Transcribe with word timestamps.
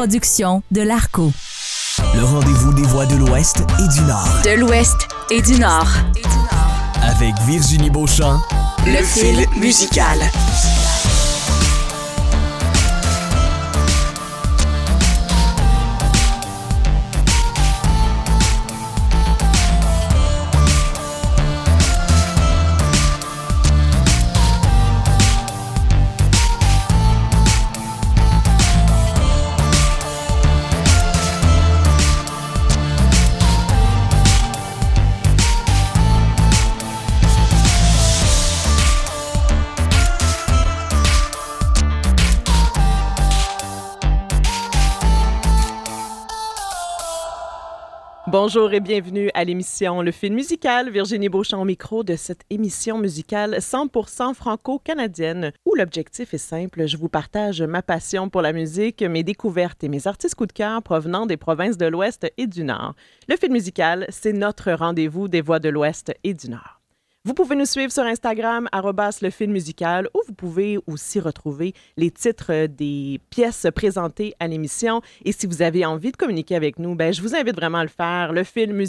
production 0.00 0.62
de 0.70 0.80
l'Arco. 0.80 1.30
Le 2.14 2.24
rendez-vous 2.24 2.72
des 2.72 2.84
voix 2.84 3.04
de 3.04 3.16
l'Ouest 3.16 3.58
et 3.58 3.88
du 3.88 4.00
Nord. 4.00 4.28
De 4.42 4.58
l'Ouest 4.58 4.96
et 5.30 5.42
du 5.42 5.60
Nord. 5.60 5.88
Avec 7.02 7.34
Virginie 7.42 7.90
Beauchamp. 7.90 8.40
Le 8.86 9.04
fil 9.04 9.46
musical. 9.58 10.18
Bonjour 48.42 48.72
et 48.72 48.80
bienvenue 48.80 49.30
à 49.34 49.44
l'émission 49.44 50.00
Le 50.00 50.12
Film 50.12 50.34
musical. 50.34 50.88
Virginie 50.88 51.28
Beauchamp 51.28 51.60
au 51.60 51.66
micro 51.66 52.02
de 52.02 52.16
cette 52.16 52.40
émission 52.48 52.96
musicale 52.96 53.56
100% 53.56 54.32
franco-canadienne 54.32 55.52
où 55.66 55.74
l'objectif 55.74 56.32
est 56.32 56.38
simple. 56.38 56.86
Je 56.86 56.96
vous 56.96 57.10
partage 57.10 57.60
ma 57.60 57.82
passion 57.82 58.30
pour 58.30 58.40
la 58.40 58.54
musique, 58.54 59.02
mes 59.02 59.22
découvertes 59.24 59.84
et 59.84 59.90
mes 59.90 60.06
artistes 60.06 60.36
coup 60.36 60.46
de 60.46 60.52
cœur 60.52 60.82
provenant 60.82 61.26
des 61.26 61.36
provinces 61.36 61.76
de 61.76 61.84
l'Ouest 61.84 62.32
et 62.38 62.46
du 62.46 62.64
Nord. 62.64 62.94
Le 63.28 63.36
Film 63.36 63.52
musical, 63.52 64.06
c'est 64.08 64.32
notre 64.32 64.72
rendez-vous 64.72 65.28
des 65.28 65.42
voix 65.42 65.58
de 65.58 65.68
l'Ouest 65.68 66.14
et 66.24 66.32
du 66.32 66.48
Nord. 66.48 66.79
Vous 67.22 67.34
pouvez 67.34 67.54
nous 67.54 67.66
suivre 67.66 67.92
sur 67.92 68.04
Instagram, 68.04 68.66
le 68.72 69.28
film 69.28 69.52
musical, 69.52 70.08
où 70.14 70.20
vous 70.26 70.32
pouvez 70.32 70.78
aussi 70.86 71.20
retrouver 71.20 71.74
les 71.98 72.10
titres 72.10 72.64
des 72.64 73.20
pièces 73.28 73.66
présentées 73.74 74.32
à 74.40 74.48
l'émission. 74.48 75.02
Et 75.26 75.32
si 75.32 75.46
vous 75.46 75.60
avez 75.60 75.84
envie 75.84 76.12
de 76.12 76.16
communiquer 76.16 76.56
avec 76.56 76.78
nous, 76.78 76.94
ben, 76.94 77.12
je 77.12 77.20
vous 77.20 77.34
invite 77.34 77.56
vraiment 77.56 77.76
à 77.76 77.82
le 77.82 77.90
faire. 77.90 78.32
Le 78.32 78.42
film 78.42 78.82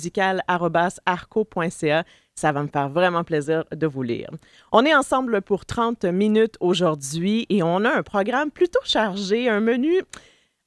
arco.ca. 1.06 2.06
Ça 2.34 2.52
va 2.54 2.64
me 2.64 2.70
faire 2.70 2.88
vraiment 2.88 3.26
plaisir 3.26 3.66
de 3.70 3.86
vous 3.86 4.02
lire. 4.02 4.30
On 4.72 4.86
est 4.86 4.96
ensemble 4.96 5.42
pour 5.42 5.66
30 5.66 6.06
minutes 6.06 6.56
aujourd'hui 6.62 7.46
et 7.50 7.62
on 7.64 7.84
a 7.84 7.98
un 7.98 8.02
programme 8.02 8.50
plutôt 8.50 8.80
chargé, 8.86 9.50
un 9.50 9.59
menu 9.59 10.04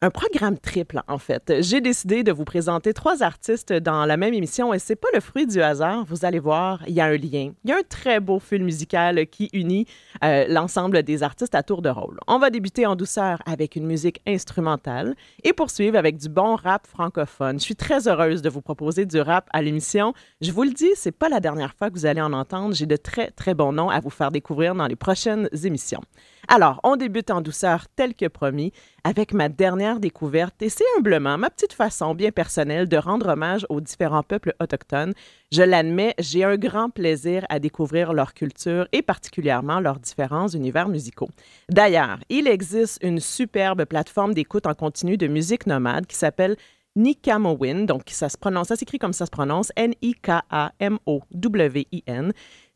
un 0.04 0.10
programme 0.10 0.58
triple, 0.58 1.00
en 1.08 1.16
fait. 1.16 1.54
J'ai 1.60 1.80
décidé 1.80 2.22
de 2.22 2.30
vous 2.30 2.44
présenter 2.44 2.92
trois 2.92 3.22
artistes 3.22 3.72
dans 3.72 4.04
la 4.04 4.18
même 4.18 4.34
émission 4.34 4.74
et 4.74 4.78
c'est 4.78 4.96
pas 4.96 5.08
le 5.14 5.20
fruit 5.20 5.46
du 5.46 5.62
hasard. 5.62 6.04
Vous 6.04 6.26
allez 6.26 6.40
voir, 6.40 6.82
il 6.86 6.92
y 6.92 7.00
a 7.00 7.06
un 7.06 7.16
lien. 7.16 7.52
Il 7.64 7.70
y 7.70 7.72
a 7.72 7.78
un 7.78 7.82
très 7.88 8.20
beau 8.20 8.38
film 8.38 8.64
musical 8.64 9.26
qui 9.28 9.48
unit 9.54 9.86
euh, 10.22 10.44
l'ensemble 10.46 11.02
des 11.04 11.22
artistes 11.22 11.54
à 11.54 11.62
tour 11.62 11.80
de 11.80 11.88
rôle. 11.88 12.18
On 12.26 12.38
va 12.38 12.50
débuter 12.50 12.84
en 12.84 12.96
douceur 12.96 13.40
avec 13.46 13.76
une 13.76 13.86
musique 13.86 14.20
instrumentale 14.26 15.14
et 15.42 15.54
poursuivre 15.54 15.96
avec 15.96 16.18
du 16.18 16.28
bon 16.28 16.54
rap 16.54 16.86
francophone. 16.86 17.58
Je 17.58 17.64
suis 17.64 17.76
très 17.76 18.06
heureuse 18.06 18.42
de 18.42 18.50
vous 18.50 18.60
proposer 18.60 19.06
du 19.06 19.18
rap 19.22 19.48
à 19.54 19.62
l'émission. 19.62 20.12
Je 20.42 20.52
vous 20.52 20.64
le 20.64 20.72
dis, 20.72 20.90
c'est 20.96 21.12
pas 21.12 21.30
la 21.30 21.40
dernière 21.40 21.72
fois 21.72 21.88
que 21.88 21.94
vous 21.94 22.04
allez 22.04 22.20
en 22.20 22.34
entendre. 22.34 22.74
J'ai 22.74 22.84
de 22.84 22.96
très, 22.96 23.30
très 23.30 23.54
bons 23.54 23.72
noms 23.72 23.88
à 23.88 24.00
vous 24.00 24.10
faire 24.10 24.30
découvrir 24.30 24.74
dans 24.74 24.86
les 24.86 24.96
prochaines 24.96 25.48
émissions. 25.64 26.02
Alors, 26.48 26.80
on 26.84 26.96
débute 26.96 27.30
en 27.30 27.40
douceur 27.40 27.86
tel 27.96 28.14
que 28.14 28.26
promis 28.26 28.72
avec 29.02 29.32
ma 29.32 29.48
dernière 29.48 30.00
découverte 30.00 30.60
et 30.62 30.68
c'est 30.68 30.84
humblement 30.96 31.38
ma 31.38 31.50
petite 31.50 31.72
façon 31.72 32.14
bien 32.14 32.30
personnelle 32.30 32.88
de 32.88 32.96
rendre 32.96 33.28
hommage 33.28 33.66
aux 33.68 33.80
différents 33.80 34.22
peuples 34.22 34.54
autochtones. 34.60 35.14
Je 35.52 35.62
l'admets, 35.62 36.14
j'ai 36.18 36.44
un 36.44 36.56
grand 36.56 36.90
plaisir 36.90 37.44
à 37.48 37.58
découvrir 37.58 38.12
leur 38.12 38.34
culture 38.34 38.86
et 38.92 39.02
particulièrement 39.02 39.80
leurs 39.80 39.98
différents 39.98 40.48
univers 40.48 40.88
musicaux. 40.88 41.30
D'ailleurs, 41.70 42.18
il 42.28 42.48
existe 42.48 42.98
une 43.02 43.20
superbe 43.20 43.84
plateforme 43.84 44.34
d'écoute 44.34 44.66
en 44.66 44.74
continu 44.74 45.16
de 45.16 45.26
musique 45.26 45.66
nomade 45.66 46.06
qui 46.06 46.16
s'appelle 46.16 46.56
Nikamowin, 46.96 47.86
donc 47.86 48.02
ça 48.06 48.28
se 48.28 48.38
prononce, 48.38 48.68
ça 48.68 48.76
s'écrit 48.76 49.00
comme 49.00 49.12
ça 49.12 49.26
se 49.26 49.30
prononce, 49.30 49.72
N-I-K-A-M-O-W-I-N. 49.74 50.22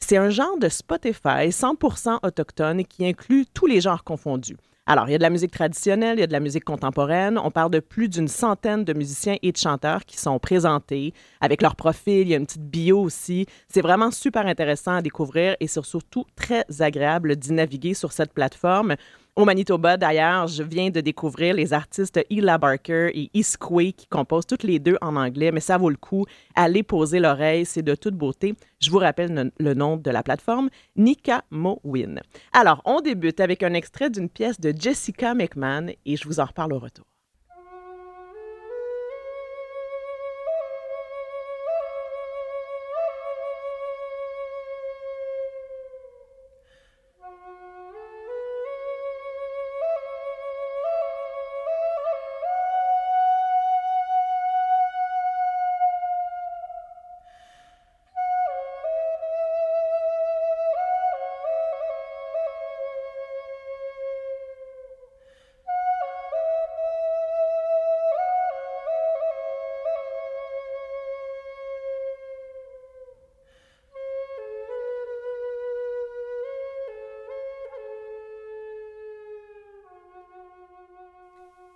C'est 0.00 0.16
un 0.16 0.30
genre 0.30 0.56
de 0.58 0.68
Spotify 0.68 1.48
100% 1.50 2.20
autochtone 2.22 2.84
qui 2.84 3.06
inclut 3.06 3.46
tous 3.52 3.66
les 3.66 3.80
genres 3.80 4.04
confondus. 4.04 4.56
Alors, 4.86 5.06
il 5.06 5.12
y 5.12 5.14
a 5.14 5.18
de 5.18 5.22
la 5.22 5.28
musique 5.28 5.50
traditionnelle, 5.50 6.16
il 6.16 6.20
y 6.20 6.24
a 6.24 6.26
de 6.26 6.32
la 6.32 6.40
musique 6.40 6.64
contemporaine. 6.64 7.36
On 7.36 7.50
parle 7.50 7.70
de 7.70 7.78
plus 7.78 8.08
d'une 8.08 8.26
centaine 8.26 8.84
de 8.84 8.94
musiciens 8.94 9.36
et 9.42 9.52
de 9.52 9.56
chanteurs 9.58 10.06
qui 10.06 10.16
sont 10.16 10.38
présentés 10.38 11.12
avec 11.42 11.60
leur 11.60 11.76
profil. 11.76 12.20
Il 12.22 12.28
y 12.28 12.34
a 12.34 12.38
une 12.38 12.46
petite 12.46 12.70
bio 12.70 13.02
aussi. 13.02 13.44
C'est 13.68 13.82
vraiment 13.82 14.10
super 14.10 14.46
intéressant 14.46 14.94
à 14.94 15.02
découvrir 15.02 15.56
et 15.60 15.66
c'est 15.66 15.84
surtout 15.84 16.24
très 16.36 16.64
agréable 16.80 17.36
d'y 17.36 17.52
naviguer 17.52 17.92
sur 17.92 18.12
cette 18.12 18.32
plateforme. 18.32 18.96
Au 19.38 19.44
Manitoba, 19.44 19.96
d'ailleurs, 19.96 20.48
je 20.48 20.64
viens 20.64 20.90
de 20.90 21.00
découvrir 21.00 21.54
les 21.54 21.72
artistes 21.72 22.18
Ela 22.28 22.58
Barker 22.58 23.12
et 23.14 23.30
Isquay 23.34 23.92
qui 23.92 24.08
composent 24.08 24.48
toutes 24.48 24.64
les 24.64 24.80
deux 24.80 24.96
en 25.00 25.14
anglais, 25.14 25.52
mais 25.52 25.60
ça 25.60 25.78
vaut 25.78 25.90
le 25.90 25.96
coup. 25.96 26.26
Allez 26.56 26.82
poser 26.82 27.20
l'oreille, 27.20 27.64
c'est 27.64 27.82
de 27.82 27.94
toute 27.94 28.16
beauté. 28.16 28.56
Je 28.80 28.90
vous 28.90 28.98
rappelle 28.98 29.52
le, 29.60 29.74
nom 29.74 29.96
de 29.96 30.10
la 30.10 30.24
plateforme, 30.24 30.70
Nika 30.96 31.44
Mowin. 31.52 32.16
Alors, 32.52 32.82
on 32.84 33.00
débute 33.00 33.38
avec 33.38 33.62
un 33.62 33.74
extrait 33.74 34.10
d'une 34.10 34.28
pièce 34.28 34.58
de 34.58 34.74
Jessica 34.76 35.34
McMahon 35.34 35.86
et 36.04 36.16
je 36.16 36.26
vous 36.26 36.40
en 36.40 36.44
reparle 36.46 36.72
au 36.72 36.80
retour. 36.80 37.06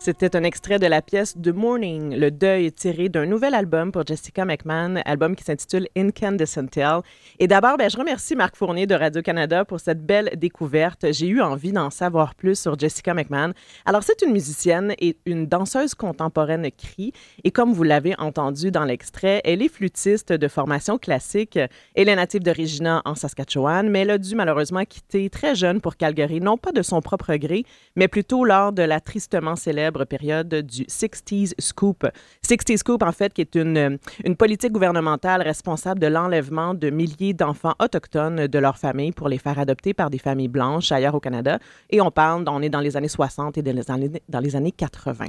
C'était 0.04 0.34
un 0.34 0.42
extrait 0.42 0.80
de 0.80 0.86
la 0.88 1.00
pièce 1.00 1.36
The 1.40 1.54
Morning, 1.54 2.16
le 2.16 2.32
deuil 2.32 2.72
tiré 2.72 3.08
d'un 3.08 3.24
nouvel 3.24 3.54
album 3.54 3.92
pour 3.92 4.04
Jessica 4.04 4.44
McMahon, 4.44 4.96
album 5.04 5.36
qui 5.36 5.44
s'intitule 5.44 5.86
Incandescent 5.96 6.66
Tale. 6.66 7.02
Et 7.38 7.46
d'abord, 7.46 7.76
ben, 7.76 7.88
je 7.88 7.96
remercie 7.96 8.34
Marc 8.34 8.56
Fournier 8.56 8.88
de 8.88 8.96
Radio-Canada 8.96 9.64
pour 9.64 9.78
cette 9.78 10.04
belle 10.04 10.30
découverte. 10.34 11.12
J'ai 11.12 11.28
eu 11.28 11.40
envie 11.40 11.70
d'en 11.70 11.88
savoir 11.90 12.34
plus 12.34 12.58
sur 12.58 12.76
Jessica 12.76 13.14
McMahon. 13.14 13.52
Alors, 13.86 14.02
c'est 14.02 14.22
une 14.22 14.32
musicienne 14.32 14.92
et 14.98 15.16
une 15.24 15.46
danseuse 15.46 15.94
contemporaine 15.94 16.68
cri. 16.72 17.12
Et 17.44 17.52
comme 17.52 17.72
vous 17.72 17.84
l'avez 17.84 18.18
entendu 18.18 18.72
dans 18.72 18.84
l'extrait, 18.84 19.40
elle 19.44 19.62
est 19.62 19.72
flûtiste 19.72 20.32
de 20.32 20.48
formation 20.48 20.98
classique. 20.98 21.60
Elle 21.94 22.08
est 22.08 22.16
native 22.16 22.42
de 22.42 22.50
Regina 22.50 23.02
en 23.04 23.14
Saskatchewan, 23.14 23.88
mais 23.88 24.00
elle 24.00 24.10
a 24.10 24.18
dû 24.18 24.34
malheureusement 24.34 24.84
quitter 24.84 25.30
très 25.30 25.54
jeune 25.54 25.80
pour 25.80 25.96
Calgary, 25.96 26.40
non 26.40 26.58
pas 26.58 26.72
de 26.72 26.82
son 26.82 27.00
propre 27.00 27.36
gré, 27.36 27.64
mais 27.94 28.08
plutôt 28.08 28.44
lors 28.44 28.72
de 28.72 28.82
la 28.82 28.98
tristement 28.98 29.54
célèbre 29.54 29.91
période 30.04 30.48
du 30.48 30.84
60s 30.84 31.54
Scoop. 31.58 32.06
60s 32.46 32.78
Scoop, 32.78 33.02
en 33.02 33.12
fait, 33.12 33.32
qui 33.32 33.40
est 33.40 33.54
une, 33.54 33.98
une 34.24 34.36
politique 34.36 34.72
gouvernementale 34.72 35.42
responsable 35.42 36.00
de 36.00 36.06
l'enlèvement 36.06 36.74
de 36.74 36.90
milliers 36.90 37.34
d'enfants 37.34 37.74
autochtones 37.80 38.46
de 38.46 38.58
leur 38.58 38.78
famille 38.78 39.12
pour 39.12 39.28
les 39.28 39.38
faire 39.38 39.58
adopter 39.58 39.94
par 39.94 40.10
des 40.10 40.18
familles 40.18 40.48
blanches 40.48 40.92
ailleurs 40.92 41.14
au 41.14 41.20
Canada. 41.20 41.58
Et 41.90 42.00
on 42.00 42.10
parle, 42.10 42.44
on 42.48 42.62
est 42.62 42.68
dans 42.68 42.80
les 42.80 42.96
années 42.96 43.08
60 43.08 43.58
et 43.58 43.62
dans 43.62 43.74
les 43.74 43.90
années, 43.90 44.22
dans 44.28 44.40
les 44.40 44.56
années 44.56 44.72
80. 44.72 45.26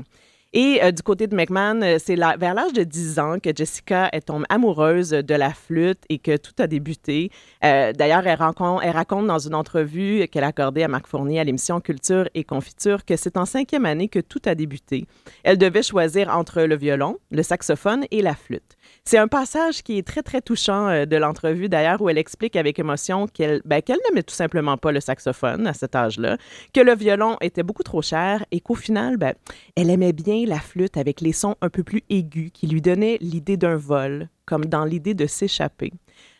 Et 0.55 0.83
euh, 0.83 0.91
du 0.91 1.01
côté 1.01 1.25
de 1.25 1.35
McMahon, 1.35 1.81
euh, 1.81 1.97
c'est 1.99 2.15
vers 2.15 2.53
l'âge 2.53 2.73
de 2.73 2.83
10 2.83 3.17
ans 3.17 3.39
que 3.39 3.49
Jessica 3.55 4.09
est 4.13 4.27
tombée 4.27 4.45
amoureuse 4.49 5.09
de 5.09 5.33
la 5.33 5.51
flûte 5.51 6.03
et 6.09 6.19
que 6.19 6.37
tout 6.37 6.53
a 6.59 6.67
débuté. 6.67 7.31
Euh, 7.63 7.91
d'ailleurs, 7.91 8.27
elle, 8.27 8.37
elle, 8.83 8.91
raconte 8.91 9.25
dans 9.25 9.39
une 9.39 9.55
entrevue 9.55 10.27
qu'elle 10.27 10.43
a 10.43 10.47
accordée 10.47 10.83
à 10.83 10.87
Marc 10.87 11.07
Fournier 11.07 11.39
à 11.39 11.43
l'émission 11.43 11.81
Culture 11.81 12.29
et 12.35 12.43
Confiture 12.43 13.03
que 13.03 13.15
c'est 13.15 13.35
en 13.37 13.45
cinquième 13.45 13.87
année 13.87 14.09
que 14.09 14.19
tout 14.19 14.41
a 14.45 14.53
débuté. 14.53 15.07
Elle 15.43 15.57
devait 15.57 15.81
choisir 15.81 16.29
entre 16.29 16.61
le 16.61 16.77
violon, 16.77 17.17
le 17.31 17.41
saxophone 17.41 18.05
et 18.11 18.21
la 18.21 18.35
flûte. 18.35 18.77
C'est 19.05 19.17
un 19.17 19.27
passage 19.27 19.83
qui 19.83 19.97
est 19.97 20.07
très, 20.07 20.23
très 20.23 20.41
touchant 20.41 20.87
euh, 20.87 21.05
de 21.05 21.17
l'entrevue, 21.17 21.67
d'ailleurs, 21.67 22.01
où 22.01 22.09
elle 22.09 22.17
explique 22.17 22.55
avec 22.55 22.79
émotion 22.79 23.27
qu'elle 23.27 23.61
ben, 23.65 23.81
qu'elle 23.81 23.99
n'aimait 24.07 24.23
tout 24.23 24.33
simplement 24.33 24.77
pas 24.77 24.93
le 24.93 25.01
saxophone 25.01 25.67
à 25.67 25.73
cet 25.73 25.93
âge-là, 25.93 26.37
que 26.73 26.79
le 26.79 26.95
violon 26.95 27.35
était 27.41 27.63
beaucoup 27.63 27.83
trop 27.83 28.01
cher 28.01 28.45
et 28.51 28.61
qu'au 28.61 28.75
final, 28.75 29.17
ben, 29.17 29.33
elle 29.75 29.89
aimait 29.89 30.13
bien 30.13 30.45
la 30.47 30.59
flûte 30.59 30.95
avec 30.95 31.19
les 31.19 31.33
sons 31.33 31.55
un 31.61 31.69
peu 31.69 31.83
plus 31.83 32.03
aigus 32.09 32.51
qui 32.53 32.65
lui 32.67 32.81
donnaient 32.81 33.17
l'idée 33.19 33.57
d'un 33.57 33.75
vol, 33.75 34.29
comme 34.45 34.65
dans 34.65 34.85
l'idée 34.85 35.13
de 35.13 35.25
s'échapper. 35.25 35.91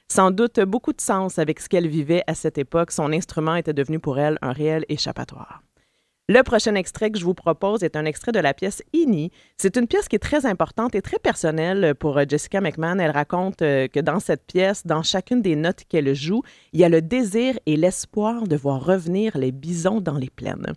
Sans 0.07 0.31
doute 0.31 0.61
beaucoup 0.61 0.93
de 0.93 1.01
sens 1.01 1.39
avec 1.39 1.59
ce 1.59 1.67
qu'elle 1.67 1.87
vivait 1.87 2.23
à 2.27 2.33
cette 2.33 2.57
époque, 2.57 2.91
son 2.91 3.11
instrument 3.11 3.55
était 3.55 3.73
devenu 3.73 3.99
pour 3.99 4.19
elle 4.19 4.37
un 4.41 4.53
réel 4.53 4.85
échappatoire. 4.87 5.61
Le 6.29 6.41
prochain 6.41 6.75
extrait 6.75 7.11
que 7.11 7.19
je 7.19 7.25
vous 7.25 7.33
propose 7.33 7.83
est 7.83 7.97
un 7.97 8.05
extrait 8.05 8.31
de 8.31 8.39
la 8.39 8.53
pièce 8.53 8.81
Ini. 8.93 9.29
C'est 9.57 9.75
une 9.75 9.87
pièce 9.87 10.07
qui 10.07 10.15
est 10.15 10.19
très 10.19 10.45
importante 10.45 10.95
et 10.95 11.01
très 11.01 11.19
personnelle 11.19 11.95
pour 11.95 12.17
euh, 12.17 12.23
Jessica 12.25 12.61
McMahon. 12.61 12.97
Elle 12.99 13.11
raconte 13.11 13.61
euh, 13.61 13.89
que 13.89 13.99
dans 13.99 14.21
cette 14.21 14.45
pièce, 14.45 14.87
dans 14.87 15.03
chacune 15.03 15.41
des 15.41 15.57
notes 15.57 15.83
qu'elle 15.89 16.15
joue, 16.15 16.41
il 16.71 16.79
y 16.79 16.85
a 16.85 16.89
le 16.89 17.01
désir 17.01 17.59
et 17.65 17.75
l'espoir 17.75 18.47
de 18.47 18.55
voir 18.55 18.85
revenir 18.85 19.37
les 19.37 19.51
bisons 19.51 19.99
dans 19.99 20.17
les 20.17 20.29
plaines. 20.29 20.73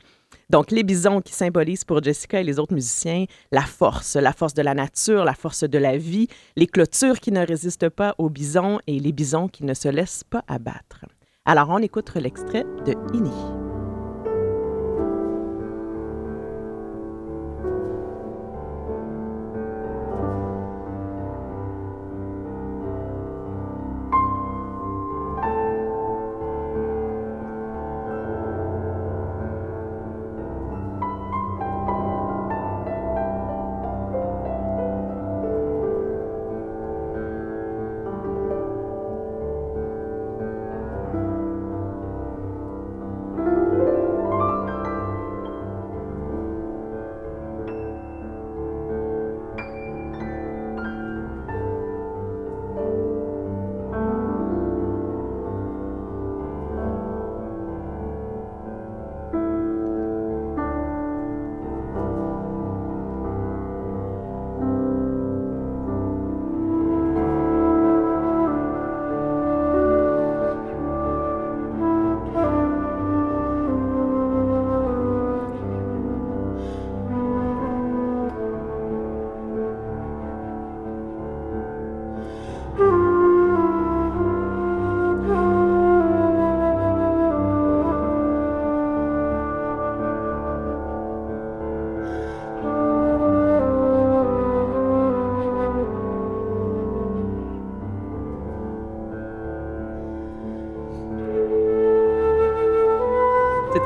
Donc, 0.51 0.73
les 0.73 0.83
bisons 0.83 1.21
qui 1.21 1.33
symbolisent 1.33 1.85
pour 1.85 2.03
Jessica 2.03 2.41
et 2.41 2.45
les 2.45 2.59
autres 2.59 2.75
musiciens 2.75 3.27
la 3.53 3.63
force, 3.63 4.17
la 4.17 4.33
force 4.33 4.55
de 4.55 4.63
la 4.63 4.75
nature, 4.75 5.25
la 5.25 5.35
force 5.35 5.63
de 5.63 5.79
la 5.79 5.97
vie, 5.97 6.27
les 6.57 6.67
clôtures 6.67 7.21
qui 7.21 7.31
ne 7.31 7.47
résistent 7.47 7.89
pas 7.89 8.17
aux 8.19 8.31
bisons 8.31 8.81
et 8.89 8.99
les 8.99 9.13
bisons 9.13 9.47
qui 9.47 9.63
ne 9.63 9.75
se 9.75 9.89
laissent 9.89 10.25
pas 10.25 10.43
abattre. 10.49 11.05
Alors, 11.45 11.71
on 11.71 11.79
écoute 11.79 12.13
l'extrait 12.17 12.65
de 12.85 12.95
Ini. 13.15 13.66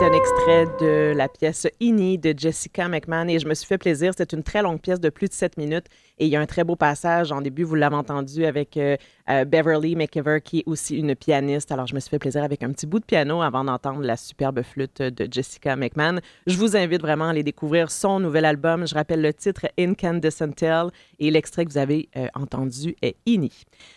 C'est 0.00 0.06
un 0.06 0.12
extrait 0.12 0.64
de 0.80 1.12
la 1.14 1.28
pièce 1.28 1.66
Ini 1.78 2.16
de 2.16 2.32
Jessica 2.34 2.88
McMahon 2.88 3.28
et 3.28 3.38
je 3.38 3.46
me 3.46 3.52
suis 3.52 3.66
fait 3.66 3.76
plaisir. 3.76 4.12
C'est 4.16 4.32
une 4.32 4.42
très 4.42 4.62
longue 4.62 4.80
pièce 4.80 4.98
de 4.98 5.10
plus 5.10 5.28
de 5.28 5.34
7 5.34 5.58
minutes 5.58 5.84
et 6.18 6.24
il 6.24 6.30
y 6.30 6.36
a 6.36 6.40
un 6.40 6.46
très 6.46 6.64
beau 6.64 6.74
passage. 6.74 7.32
En 7.32 7.42
début, 7.42 7.64
vous 7.64 7.74
l'avez 7.74 7.96
entendu 7.96 8.46
avec 8.46 8.78
euh, 8.78 8.96
euh, 9.28 9.44
Beverly 9.44 9.96
McKeever, 9.96 10.40
qui 10.42 10.60
est 10.60 10.62
aussi 10.64 10.96
une 10.96 11.14
pianiste. 11.14 11.70
Alors, 11.70 11.86
je 11.86 11.94
me 11.94 12.00
suis 12.00 12.08
fait 12.08 12.18
plaisir 12.18 12.42
avec 12.42 12.62
un 12.62 12.72
petit 12.72 12.86
bout 12.86 13.00
de 13.00 13.04
piano 13.04 13.42
avant 13.42 13.62
d'entendre 13.62 14.00
la 14.00 14.16
superbe 14.16 14.62
flûte 14.62 15.02
de 15.02 15.28
Jessica 15.30 15.76
McMahon. 15.76 16.20
Je 16.46 16.56
vous 16.56 16.78
invite 16.78 17.02
vraiment 17.02 17.26
à 17.26 17.30
aller 17.32 17.42
découvrir 17.42 17.90
son 17.90 18.20
nouvel 18.20 18.46
album. 18.46 18.86
Je 18.86 18.94
rappelle 18.94 19.20
le 19.20 19.34
titre 19.34 19.66
Incandescent 19.78 20.52
Tale 20.52 20.88
et 21.20 21.30
l'extrait 21.30 21.64
que 21.64 21.70
vous 21.70 21.78
avez 21.78 22.08
euh, 22.16 22.26
entendu 22.34 22.96
est 23.02 23.16
Ini. 23.26 23.52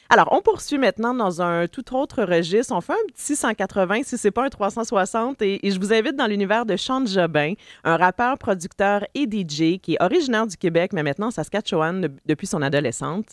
Alors, 0.09 0.29
on 0.31 0.41
poursuit 0.41 0.77
maintenant 0.77 1.15
dans 1.15 1.41
un 1.41 1.67
tout 1.67 1.95
autre 1.95 2.23
registre. 2.23 2.71
On 2.75 2.81
fait 2.81 2.93
un 2.93 3.07
petit 3.07 3.35
180 3.35 4.03
si 4.03 4.17
c'est 4.17 4.29
pas 4.29 4.45
un 4.45 4.49
360 4.49 5.41
et, 5.41 5.59
je 5.63 5.79
vous 5.79 5.91
invite 5.91 6.15
dans 6.15 6.27
l'univers 6.27 6.67
de 6.67 6.77
Sean 6.77 7.03
Jobin, 7.03 7.53
un 7.83 7.97
rappeur, 7.97 8.37
producteur 8.37 9.07
et 9.15 9.23
DJ 9.23 9.79
qui 9.79 9.95
est 9.95 10.03
originaire 10.03 10.45
du 10.45 10.55
Québec, 10.55 10.91
mais 10.93 11.01
maintenant 11.01 11.31
Saskatchewan 11.31 12.09
depuis 12.27 12.45
son 12.45 12.61
adolescence. 12.61 13.25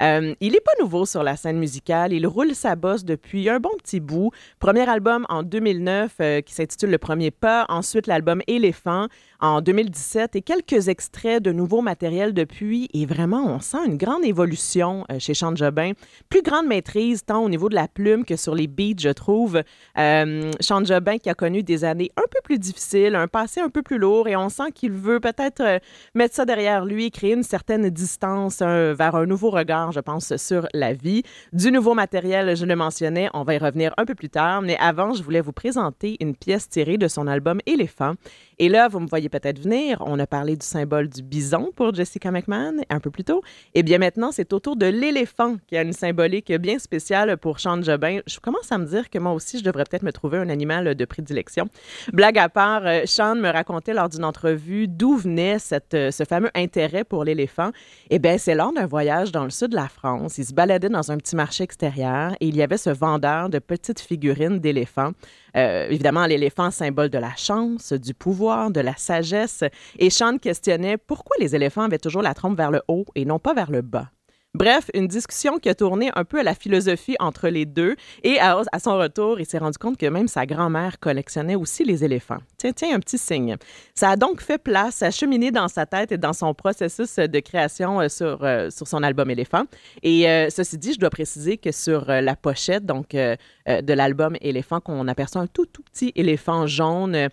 Euh, 0.00 0.32
il 0.40 0.52
n'est 0.52 0.60
pas 0.60 0.70
nouveau 0.80 1.06
sur 1.06 1.24
la 1.24 1.36
scène 1.36 1.58
musicale. 1.58 2.12
Il 2.12 2.24
roule 2.24 2.54
sa 2.54 2.76
bosse 2.76 3.04
depuis 3.04 3.48
un 3.48 3.58
bon 3.58 3.72
petit 3.78 3.98
bout. 3.98 4.30
Premier 4.60 4.88
album 4.88 5.26
en 5.28 5.42
2009 5.42 6.12
euh, 6.20 6.40
qui 6.40 6.54
s'intitule 6.54 6.90
Le 6.90 6.98
Premier 6.98 7.32
Pas. 7.32 7.66
Ensuite, 7.68 8.06
l'album 8.06 8.42
Éléphant 8.46 9.08
en 9.40 9.60
2017 9.60 10.36
et 10.36 10.42
quelques 10.42 10.88
extraits 10.88 11.42
de 11.42 11.50
nouveaux 11.50 11.80
matériels 11.80 12.32
depuis. 12.32 12.88
Et 12.94 13.06
vraiment, 13.06 13.37
on 13.44 13.60
sent 13.60 13.78
une 13.86 13.96
grande 13.96 14.24
évolution 14.24 15.04
euh, 15.10 15.18
chez 15.18 15.34
Sean 15.34 15.54
Jobin. 15.54 15.92
Plus 16.28 16.42
grande 16.42 16.66
maîtrise, 16.66 17.24
tant 17.24 17.42
au 17.42 17.48
niveau 17.48 17.68
de 17.68 17.74
la 17.74 17.88
plume 17.88 18.24
que 18.24 18.36
sur 18.36 18.54
les 18.54 18.66
beats, 18.66 18.98
je 18.98 19.10
trouve. 19.10 19.62
Euh, 19.98 20.50
Sean 20.60 20.84
Jobin 20.84 21.18
qui 21.18 21.30
a 21.30 21.34
connu 21.34 21.62
des 21.62 21.84
années 21.84 22.10
un 22.16 22.26
peu 22.30 22.40
plus 22.42 22.58
difficiles, 22.58 23.14
un 23.14 23.28
passé 23.28 23.60
un 23.60 23.70
peu 23.70 23.82
plus 23.82 23.98
lourd 23.98 24.28
et 24.28 24.36
on 24.36 24.48
sent 24.48 24.72
qu'il 24.74 24.92
veut 24.92 25.20
peut-être 25.20 25.60
euh, 25.60 25.78
mettre 26.14 26.34
ça 26.34 26.44
derrière 26.44 26.84
lui, 26.84 27.10
créer 27.10 27.34
une 27.34 27.42
certaine 27.42 27.88
distance 27.90 28.60
vers 28.60 29.14
un 29.14 29.26
nouveau 29.26 29.50
regard, 29.50 29.92
je 29.92 30.00
pense, 30.00 30.36
sur 30.36 30.66
la 30.74 30.92
vie. 30.92 31.22
Du 31.52 31.70
nouveau 31.70 31.94
matériel, 31.94 32.56
je 32.56 32.64
le 32.64 32.76
mentionnais, 32.76 33.28
on 33.34 33.44
va 33.44 33.54
y 33.54 33.58
revenir 33.58 33.92
un 33.96 34.04
peu 34.04 34.14
plus 34.14 34.30
tard, 34.30 34.62
mais 34.62 34.76
avant, 34.78 35.12
je 35.14 35.22
voulais 35.22 35.40
vous 35.40 35.52
présenter 35.52 36.16
une 36.20 36.34
pièce 36.34 36.68
tirée 36.68 36.98
de 36.98 37.08
son 37.08 37.26
album 37.26 37.60
Éléphant. 37.66 38.14
Et 38.60 38.68
là, 38.68 38.88
vous 38.88 38.98
me 38.98 39.06
voyez 39.06 39.28
peut-être 39.28 39.60
venir, 39.60 40.02
on 40.04 40.18
a 40.18 40.26
parlé 40.26 40.56
du 40.56 40.66
symbole 40.66 41.08
du 41.08 41.22
bison 41.22 41.70
pour 41.76 41.94
Jessica 41.94 42.32
McMahon 42.32 42.78
un 42.90 42.98
peu 42.98 43.08
plus 43.08 43.22
tôt. 43.22 43.40
Et 43.72 43.80
eh 43.80 43.82
bien 43.84 43.98
maintenant, 43.98 44.32
c'est 44.32 44.52
autour 44.52 44.74
de 44.74 44.86
l'éléphant 44.86 45.58
qui 45.68 45.76
a 45.76 45.82
une 45.82 45.92
symbolique 45.92 46.52
bien 46.52 46.80
spéciale 46.80 47.36
pour 47.36 47.60
Sean 47.60 47.80
Jobin. 47.80 48.18
Je 48.26 48.40
commence 48.40 48.72
à 48.72 48.78
me 48.78 48.84
dire 48.84 49.10
que 49.10 49.18
moi 49.20 49.32
aussi, 49.32 49.58
je 49.58 49.62
devrais 49.64 49.84
peut-être 49.84 50.02
me 50.02 50.10
trouver 50.10 50.38
un 50.38 50.48
animal 50.48 50.96
de 50.96 51.04
prédilection. 51.04 51.68
Blague 52.12 52.38
à 52.38 52.48
part, 52.48 52.84
euh, 52.84 53.02
Sean 53.04 53.36
me 53.36 53.48
racontait 53.48 53.94
lors 53.94 54.08
d'une 54.08 54.24
entrevue 54.24 54.88
d'où 54.88 55.16
venait 55.16 55.58
euh, 55.94 56.10
ce 56.10 56.24
fameux 56.24 56.50
intérêt 56.56 57.04
pour 57.04 57.22
l'éléphant. 57.22 57.70
Eh 58.10 58.18
bien, 58.18 58.38
c'est 58.38 58.56
lors 58.56 58.72
d'un 58.72 58.86
voyage 58.86 59.30
dans 59.30 59.44
le 59.44 59.50
sud 59.50 59.68
de 59.68 59.76
la 59.76 59.88
France. 59.88 60.36
Il 60.38 60.44
se 60.44 60.52
baladait 60.52 60.88
dans 60.88 61.12
un 61.12 61.16
petit 61.18 61.36
marché 61.36 61.62
extérieur 61.62 62.32
et 62.40 62.48
il 62.48 62.56
y 62.56 62.62
avait 62.62 62.76
ce 62.76 62.90
vendeur 62.90 63.50
de 63.50 63.60
petites 63.60 64.00
figurines 64.00 64.58
d'éléphants. 64.58 65.12
Euh, 65.56 65.86
évidemment, 65.88 66.26
l'éléphant, 66.26 66.70
symbole 66.70 67.08
de 67.08 67.18
la 67.18 67.34
chance, 67.36 67.92
du 67.92 68.14
pouvoir, 68.14 68.70
de 68.70 68.80
la 68.80 68.96
sagesse. 68.96 69.64
Et 69.98 70.10
Sean 70.10 70.38
questionnait 70.38 70.96
pourquoi 70.96 71.36
les 71.40 71.54
éléphants 71.54 71.82
avaient 71.82 71.98
toujours 71.98 72.22
la 72.22 72.34
trompe 72.34 72.56
vers 72.56 72.70
le 72.70 72.82
haut 72.88 73.06
et 73.14 73.24
non 73.24 73.38
pas 73.38 73.54
vers 73.54 73.70
le 73.70 73.82
bas. 73.82 74.10
Bref, 74.58 74.90
une 74.92 75.06
discussion 75.06 75.60
qui 75.60 75.68
a 75.68 75.74
tourné 75.76 76.10
un 76.16 76.24
peu 76.24 76.40
à 76.40 76.42
la 76.42 76.52
philosophie 76.52 77.14
entre 77.20 77.46
les 77.48 77.64
deux. 77.64 77.94
Et 78.24 78.40
à, 78.40 78.60
son 78.80 78.98
retour, 78.98 79.38
il 79.38 79.46
s'est 79.46 79.58
rendu 79.58 79.78
compte 79.78 79.96
que 79.96 80.06
même 80.06 80.26
sa 80.26 80.46
grand-mère 80.46 80.98
collectionnait 80.98 81.54
aussi 81.54 81.84
les 81.84 82.02
éléphants. 82.02 82.38
Tiens, 82.56 82.72
tiens, 82.72 82.96
un 82.96 82.98
petit 82.98 83.18
signe. 83.18 83.54
Ça 83.94 84.10
a 84.10 84.16
donc 84.16 84.40
fait 84.40 84.58
place 84.58 85.00
à 85.04 85.12
cheminer 85.12 85.52
dans 85.52 85.68
sa 85.68 85.86
tête 85.86 86.10
et 86.10 86.18
dans 86.18 86.32
son 86.32 86.54
processus 86.54 87.20
de 87.20 87.38
création 87.38 88.00
euh, 88.00 88.08
sur, 88.08 88.42
euh, 88.42 88.68
sur 88.70 88.88
son 88.88 89.04
album 89.04 89.30
Éléphant. 89.30 89.62
Et 90.02 90.28
euh, 90.28 90.50
ceci 90.50 90.76
dit, 90.76 90.94
je 90.94 90.98
dois 90.98 91.10
préciser 91.10 91.56
que 91.56 91.70
sur 91.70 92.06
la 92.06 92.34
pochette 92.34 92.84
donc, 92.84 93.10
de 93.10 93.92
l'album 93.92 94.36
Éléphant, 94.40 94.80
qu'on 94.80 95.06
aperçoit 95.06 95.42
un 95.42 95.46
tout, 95.46 95.66
tout 95.66 95.82
petit 95.84 96.10
éléphant 96.16 96.66
jaune 96.66 97.28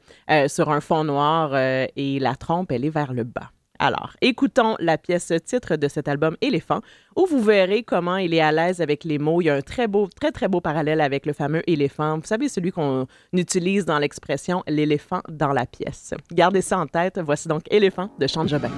sur 0.45 0.69
un 0.69 0.79
fond 0.79 1.03
noir 1.03 1.57
et 1.57 2.19
la 2.19 2.35
trompe, 2.35 2.71
elle 2.71 2.85
est 2.85 2.89
vers 2.89 3.13
le 3.13 3.23
bas. 3.23 3.49
Alors, 3.85 4.13
écoutons 4.19 4.75
la 4.79 4.97
pièce 4.97 5.31
titre 5.45 5.75
de 5.75 5.87
cet 5.87 6.07
album 6.07 6.35
Éléphant, 6.41 6.81
où 7.15 7.27
vous 7.27 7.39
verrez 7.39 7.83
comment 7.83 8.17
il 8.17 8.33
est 8.33 8.41
à 8.41 8.51
l'aise 8.51 8.81
avec 8.81 9.03
les 9.03 9.19
mots. 9.19 9.41
Il 9.41 9.45
y 9.45 9.49
a 9.51 9.53
un 9.53 9.61
très 9.61 9.87
beau, 9.87 10.07
très 10.07 10.31
très 10.31 10.47
beau 10.47 10.59
parallèle 10.59 11.01
avec 11.01 11.27
le 11.27 11.33
fameux 11.33 11.61
éléphant. 11.69 12.15
Vous 12.17 12.25
savez, 12.25 12.49
celui 12.49 12.71
qu'on 12.71 13.05
utilise 13.31 13.85
dans 13.85 13.99
l'expression 13.99 14.63
l'éléphant 14.67 15.21
dans 15.29 15.53
la 15.53 15.67
pièce. 15.67 16.15
Gardez 16.31 16.61
ça 16.61 16.79
en 16.79 16.87
tête. 16.87 17.19
Voici 17.23 17.47
donc 17.47 17.61
Éléphant 17.69 18.09
de 18.17 18.25
Jean 18.25 18.47
Jobin. 18.47 18.71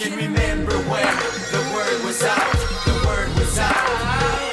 Can 0.00 0.16
remember 0.16 0.72
when 0.88 1.16
the 1.52 1.72
word 1.74 2.04
was 2.06 2.22
out, 2.22 2.52
the 2.86 3.06
word 3.06 3.28
was 3.38 3.58
out. 3.58 4.49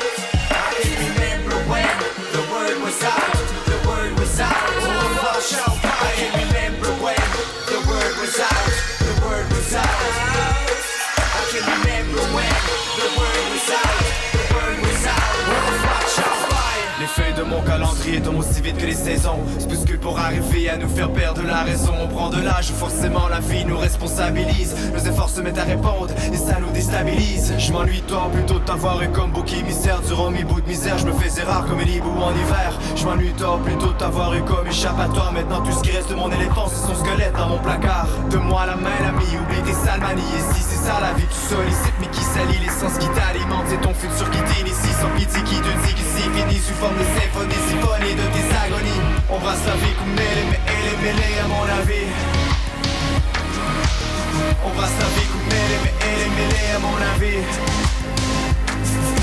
Tombent 18.15 18.39
aussi 18.39 18.61
vite 18.61 18.77
que 18.77 18.85
les 18.85 18.93
saisons. 18.93 19.39
Plus 19.67 19.83
que 19.83 19.97
pour 19.97 20.17
arriver 20.17 20.69
à 20.69 20.77
nous 20.77 20.87
faire 20.87 21.11
perdre 21.11 21.41
la 21.43 21.63
raison. 21.63 21.93
On 22.01 22.07
prend 22.07 22.29
de 22.29 22.41
l'âge, 22.41 22.71
forcément 22.71 23.27
la 23.27 23.39
vie 23.39 23.65
nous 23.65 23.77
responsabilise. 23.77 24.73
Nos 24.93 24.99
efforts 24.99 25.29
se 25.29 25.41
mettent 25.41 25.57
à 25.57 25.63
répondre 25.63 26.07
et 26.31 26.37
ça 26.37 26.57
nous 26.59 26.71
déstabilise. 26.71 27.53
Je 27.57 27.71
m'ennuie 27.73 28.01
toi 28.01 28.29
plutôt 28.33 28.59
de 28.59 28.65
t'avoir 28.65 29.01
eu 29.03 29.09
comme 29.09 29.31
bouc 29.31 29.51
émissaire. 29.53 30.01
Durant 30.07 30.31
mes 30.31 30.43
bouts 30.43 30.61
de 30.61 30.67
misère, 30.67 30.97
je 30.97 31.05
me 31.05 31.11
faisais 31.11 31.43
rare 31.43 31.65
comme 31.67 31.79
un 31.79 31.83
hibou 31.83 32.09
en 32.21 32.31
hiver. 32.31 32.79
Je 32.95 33.05
m'ennuie 33.05 33.33
toi 33.33 33.59
plutôt 33.63 33.87
de 33.87 33.97
t'avoir 33.97 34.33
eu 34.33 34.41
comme 34.43 34.67
échappatoire 34.67 35.33
Maintenant 35.33 35.61
tout 35.61 35.71
ce 35.71 35.81
qui 35.81 35.91
reste 35.91 36.09
de 36.09 36.15
mon 36.15 36.31
éléphant 36.31 36.67
c'est 36.69 36.87
son 36.87 36.95
squelette 36.95 37.35
dans 37.35 37.49
mon 37.49 37.59
placard. 37.59 38.07
De 38.31 38.37
moi 38.37 38.65
la 38.65 38.75
main 38.75 38.97
l'ami, 39.01 39.25
oublie 39.35 39.61
tes 39.63 39.73
sales 39.73 39.99
manies. 39.99 40.21
Et 40.21 40.53
si 40.55 40.61
c'est 40.61 40.87
ça 40.87 40.99
la 41.01 41.13
vie, 41.13 41.27
tu 41.27 41.55
sollicite 41.55 41.93
mais 41.99 42.07
qui 42.07 42.21
salit 42.21 42.59
l'essence 42.63 42.97
qui 42.97 43.07
t'alimente 43.09 43.65
C'est 43.67 43.81
ton 43.81 43.93
futur 43.93 44.29
qui 44.31 44.39
t'initie. 44.53 44.95
Sans 44.97 45.09
pitié 45.19 45.41
qui 45.43 45.55
te 45.55 45.87
dit 45.87 45.93
que 45.93 46.05
c'est 46.15 46.29
fini 46.31 46.57
forme 46.79 46.97
de 46.97 47.07
symphonie, 47.17 47.57
de 48.05 48.25
tes 48.33 48.47
agonies. 48.65 49.01
On 49.29 49.37
va 49.39 49.55
se 49.55 49.67
la 49.67 49.75
vie 49.75 49.93
comme 49.97 50.13
mêlée, 50.13 50.45
mais 50.51 50.59
elle 50.67 50.85
est 50.93 50.99
mêlée 51.01 51.39
à 51.43 51.47
mon 51.47 51.65
avis. 51.79 52.07
On 54.65 54.69
va 54.79 54.87
se 54.87 54.99
la 55.01 55.09
vie 55.15 55.27
comme 55.31 55.47
mêlée, 55.49 55.79
mais 55.83 55.93
elle 56.05 56.21
est 56.25 56.33
mêlée 56.39 56.69
à 56.75 56.79
mon 56.79 56.97
avis. 57.13 57.41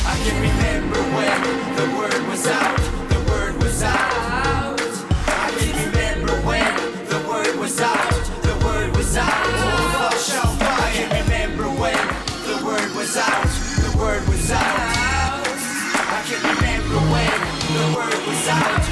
I 0.06 0.14
can 0.24 0.36
remember 0.40 1.00
when 1.14 1.40
the 1.76 1.86
word 1.96 2.28
was 2.30 2.46
out, 2.46 2.80
the 3.08 3.20
word 3.30 3.62
was 3.62 3.82
out 3.82 4.13
the 18.44 18.83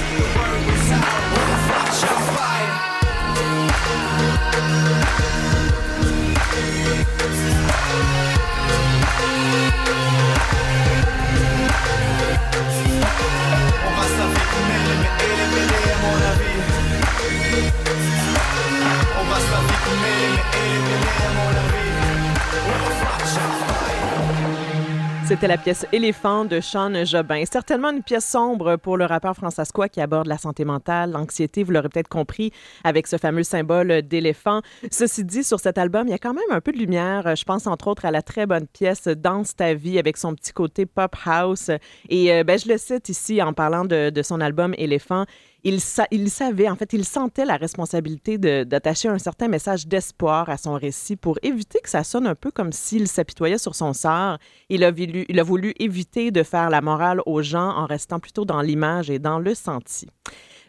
C'était 25.33 25.49
la 25.49 25.57
pièce 25.57 25.87
Éléphant 25.93 26.45
de 26.45 26.61
Sean 26.61 27.07
Jobin. 27.07 27.45
Certainement 27.51 27.89
une 27.89 28.03
pièce 28.03 28.29
sombre 28.29 28.77
pour 28.77 28.99
le 28.99 29.07
rappeur 29.07 29.35
François 29.35 29.65
qui 29.89 30.03
aborde 30.03 30.27
la 30.27 30.37
santé 30.37 30.67
mentale, 30.67 31.13
l'anxiété, 31.13 31.63
vous 31.63 31.73
l'aurez 31.73 31.89
peut-être 31.89 32.11
compris, 32.11 32.53
avec 32.85 33.07
ce 33.07 33.17
fameux 33.17 33.43
symbole 33.43 34.03
d'éléphant. 34.03 34.61
Ceci 34.91 35.25
dit, 35.25 35.43
sur 35.43 35.59
cet 35.59 35.79
album, 35.79 36.07
il 36.07 36.11
y 36.11 36.15
a 36.15 36.19
quand 36.19 36.35
même 36.35 36.45
un 36.51 36.61
peu 36.61 36.71
de 36.71 36.77
lumière. 36.77 37.35
Je 37.35 37.45
pense 37.45 37.67
entre 37.67 37.89
autres 37.89 38.05
à 38.05 38.11
la 38.11 38.21
très 38.21 38.45
bonne 38.45 38.67
pièce 38.67 39.09
Danse 39.09 39.57
ta 39.57 39.73
vie 39.73 39.99
avec 39.99 40.19
son 40.19 40.35
petit 40.35 40.53
côté 40.53 40.85
pop 40.85 41.17
house. 41.25 41.71
Et 42.11 42.31
euh, 42.31 42.45
ben, 42.45 42.59
je 42.59 42.69
le 42.69 42.77
cite 42.77 43.09
ici 43.09 43.41
en 43.41 43.55
parlant 43.55 43.87
de, 43.87 44.11
de 44.11 44.23
son 44.23 44.39
album 44.39 44.75
Éléphant 44.77 45.25
il, 45.65 45.81
sa 45.81 46.07
il, 46.11 46.31
savait, 46.31 46.69
en 46.69 46.77
fait, 46.77 46.93
il 46.93 47.05
sentait 47.05 47.45
la 47.45 47.57
responsabilité 47.57 48.39
d'attacher 48.39 49.09
un 49.09 49.19
certain 49.19 49.49
message 49.49 49.87
d'espoir 49.87 50.49
à 50.49 50.57
son 50.57 50.75
récit 50.75 51.17
pour 51.17 51.39
éviter 51.43 51.79
que 51.81 51.89
ça 51.89 52.05
sonne 52.05 52.27
un 52.27 52.35
peu 52.35 52.51
comme 52.51 52.73
s'il 52.73 53.09
s'apitoyait 53.09 53.59
sur 53.59 53.75
son 53.75 53.93
sort. 53.93 54.39
Il 54.69 54.85
a, 54.85 54.91
voulu, 54.91 55.25
il 55.29 55.39
a 55.39 55.43
voulu 55.43 55.75
éviter 55.79 56.31
de 56.31 56.43
faire 56.43 56.71
la 56.71 56.81
morale 56.81 57.21
aux 57.27 57.43
gens 57.43 57.71
en 57.71 57.87
restant 57.87 58.19
plutôt 58.19 58.45
dans 58.45 58.61
l'image 58.61 59.11
et 59.11 59.19
dans 59.19 59.39
le 59.39 59.55
senti. 59.55 60.09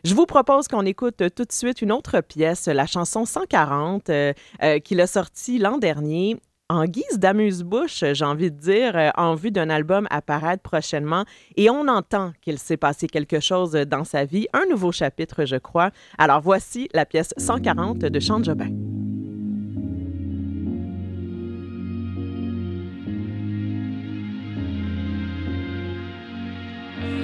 Je 0.04 0.14
vous 0.14 0.26
propose 0.26 0.68
qu'on 0.68 0.86
écoute 0.86 1.24
tout 1.34 1.46
de 1.46 1.52
suite 1.52 1.82
une 1.82 1.92
autre 1.92 2.20
pièce, 2.20 2.68
la 2.68 2.86
chanson 2.86 3.26
140, 3.26 4.10
euh, 4.10 4.34
euh, 4.62 4.80
qu'il 4.80 5.00
a 5.00 5.08
sortie 5.08 5.60
l'an 5.60 5.78
dernier 5.78 6.38
en 6.70 6.86
guise 6.86 7.20
d'amuse-bouche, 7.20 8.04
j'ai 8.14 8.26
envie 8.26 8.52
de 8.52 8.58
dire, 8.58 8.96
euh, 8.96 9.10
en 9.16 9.36
vue 9.36 9.52
d'un 9.52 9.70
album 9.70 10.08
apparaître 10.10 10.64
prochainement. 10.64 11.26
Et 11.56 11.70
on 11.70 11.88
entend 11.88 12.32
qu'il 12.42 12.58
s'est 12.58 12.78
passé 12.78 13.08
quelque 13.08 13.40
chose 13.40 13.74
dans 13.74 14.04
sa 14.04 14.26
vie, 14.26 14.48
un 14.54 14.66
nouveau 14.70 14.92
chapitre, 14.92 15.46
je 15.46 15.58
crois. 15.58 15.92
Alors 16.18 16.42
voici 16.42 16.90
la 16.94 17.06
pièce 17.06 17.34
140 17.38 18.00
de 18.00 18.20
Chant 18.20 18.42
Jobin. 18.44 18.72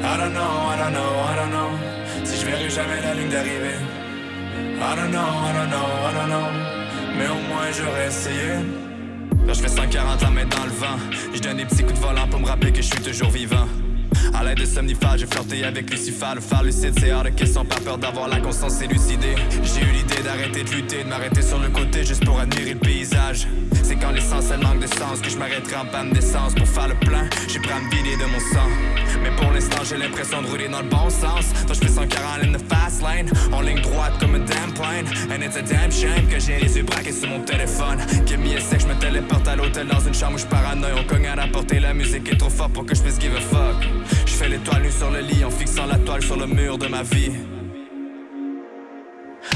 I 0.02 0.18
don't 0.18 0.34
know, 0.34 0.42
I 0.42 0.78
don't 0.78 0.94
know, 0.94 1.00
I 1.02 1.36
don't 1.36 1.52
know 1.52 2.26
Si 2.26 2.40
je 2.40 2.46
verrai 2.46 2.70
jamais 2.70 3.02
la 3.02 3.14
ligne 3.14 3.30
d'arrivée 3.30 3.80
I 4.82 4.96
don't 4.96 5.12
know, 5.12 5.20
I 5.20 5.54
don't 5.54 5.70
know, 5.70 5.88
I 6.08 6.14
don't 6.14 6.30
know 6.30 6.48
Mais 7.18 7.28
au 7.28 7.54
moins 7.54 7.70
j'aurais 7.72 8.08
essayé 8.08 8.79
Je 9.52 9.62
fais 9.62 9.68
140 9.68 10.22
la 10.22 10.30
main 10.30 10.46
dans 10.46 10.64
le 10.64 10.72
vent 10.72 10.98
Je 11.34 11.40
donne 11.40 11.58
des 11.58 11.66
petits 11.66 11.84
coups 11.84 12.00
de 12.00 12.06
volant 12.06 12.28
pour 12.28 12.40
me 12.40 12.46
rappeler 12.46 12.72
que 12.72 12.82
je 12.82 12.88
suis 12.88 13.02
toujours 13.02 13.32
vivant 13.32 13.68
à 14.34 14.44
l'aide 14.44 14.60
de 14.60 14.66
somnifères, 14.66 15.18
j'ai 15.18 15.26
flirté 15.26 15.64
avec 15.64 15.90
Lucifer. 15.90 16.34
Le 16.36 16.42
phare 16.42 16.64
lucide, 16.64 16.94
c'est 17.00 17.12
hors 17.12 17.24
de 17.24 17.68
pas 17.68 17.80
peur 17.84 17.98
d'avoir 17.98 18.28
la 18.28 18.40
conscience 18.40 18.82
élucidée. 18.82 19.36
J'ai 19.64 19.82
eu 19.82 19.92
l'idée 19.92 20.22
d'arrêter 20.24 20.64
de 20.64 20.70
lutter, 20.72 21.04
de 21.04 21.10
m'arrêter 21.10 21.42
sur 21.42 21.60
le 21.60 21.70
côté 21.70 22.04
juste 22.04 22.24
pour 22.26 22.40
admirer 22.40 22.74
le 22.74 22.80
paysage. 22.80 23.48
C'est 23.84 23.96
quand 23.96 24.12
l'essence 24.12 24.46
elle 24.54 24.62
manque 24.62 24.80
de 24.80 24.88
sens 24.88 25.20
que 25.22 25.30
je 25.30 25.38
m'arrêterai 25.38 25.78
en 25.78 25.86
panne 25.86 26.12
d'essence 26.12 26.54
pour 26.54 26.68
faire 26.68 26.88
le 26.88 26.96
plein. 26.96 27.28
J'ai 27.48 27.60
pris 27.60 27.72
à 27.72 27.80
me 27.80 27.90
vider 27.90 28.16
de 28.18 28.26
mon 28.32 28.40
sang. 28.40 28.70
Mais 29.22 29.32
pour 29.32 29.52
l'instant, 29.52 29.84
j'ai 29.88 29.98
l'impression 29.98 30.42
de 30.42 30.48
rouler 30.48 30.68
dans 30.68 30.82
le 30.82 30.90
bon 30.90 31.10
sens. 31.10 31.46
Toi, 31.66 31.74
je 31.74 31.80
fais 31.80 31.92
140 31.92 32.44
in 32.44 32.54
the 32.54 32.62
fast 32.70 33.02
lane, 33.02 33.30
en 33.52 33.62
ligne 33.62 33.82
droite 33.82 34.14
comme 34.20 34.36
un 34.36 34.40
damn 34.40 34.72
plane. 34.74 35.06
And 35.32 35.44
it's 35.44 35.58
a 35.58 35.62
damn 35.62 35.92
shame 35.92 36.28
que 36.28 36.40
j'ai 36.40 36.60
les 36.60 36.78
yeux 36.78 36.84
braqués 36.84 37.12
sur 37.12 37.30
mon 37.30 37.42
téléphone. 37.42 38.00
Give 38.26 38.40
me 38.40 38.56
a 38.56 38.62
sec, 38.62 38.82
je 38.82 38.88
me 38.88 38.96
téléporte 38.96 39.48
à 39.48 39.56
l'hôtel 39.56 39.88
dans 39.88 40.00
une 40.00 40.14
chambre 40.14 40.36
où 40.36 40.38
je 40.38 40.46
paranoïe. 40.46 40.94
On 40.98 41.04
cogne 41.04 41.28
à 41.28 41.36
la 41.36 41.48
porte 41.48 41.72
et 41.74 41.80
la 41.80 41.94
musique 41.94 42.30
est 42.32 42.38
trop 42.38 42.50
forte 42.50 42.74
pour 42.74 42.86
que 42.86 42.96
je 42.96 43.02
puisse 43.02 43.20
give 43.20 43.36
a 43.36 43.42
fuck. 43.42 43.88
Je 44.26 44.34
fais 44.34 44.50
l'étoile 44.50 44.84
nue 44.84 44.92
sur 44.92 45.12
le 45.12 45.20
lit 45.20 45.44
en 45.44 45.52
fixant 45.52 45.86
la 45.86 45.98
toile 45.98 46.22
sur 46.22 46.38
le 46.38 46.48
mur 46.48 46.78
de 46.78 46.88
ma 46.88 47.04
vie. 47.04 47.32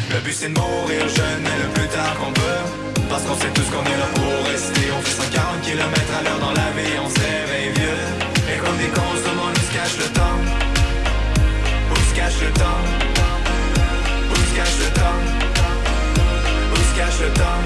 Le 0.10 0.20
but 0.20 0.34
c'est 0.34 0.50
de 0.50 0.60
mourir 0.60 1.08
jeune 1.08 1.41
mais 1.43 1.58
le 1.63 1.70
plus 1.74 1.88
tard 1.88 2.15
qu'on 2.17 2.32
peut 2.32 3.01
Parce 3.10 3.24
qu'on 3.24 3.36
sait 3.36 3.50
tous 3.53 3.63
qu'on 3.63 3.84
est 3.84 3.98
là 3.98 4.08
pour 4.13 4.48
rester 4.50 4.91
On 4.98 5.01
fait 5.01 5.22
140 5.24 5.62
km 5.62 6.01
à 6.20 6.24
l'heure 6.24 6.39
dans 6.39 6.53
la 6.53 6.70
vie 6.72 6.93
On 7.03 7.10
se 7.10 7.20
réveille 7.20 7.74
vieux 7.75 8.53
Et 8.53 8.58
comme 8.58 8.77
des 8.77 8.88
cons 8.88 9.01
où 9.13 9.17
se 9.17 9.52
cache 9.83 9.97
le 9.97 10.13
temps 10.13 10.39
Où 11.91 11.95
se 11.95 12.15
cache 12.15 12.39
le 12.41 12.51
temps? 12.53 12.83
Où 14.31 14.35
se 14.35 14.55
cache 14.55 14.77
le 14.79 14.89
temps? 14.99 15.19
Où 16.71 16.75
se 16.75 16.97
cache 16.97 17.19
le 17.19 17.29
temps? 17.33 17.61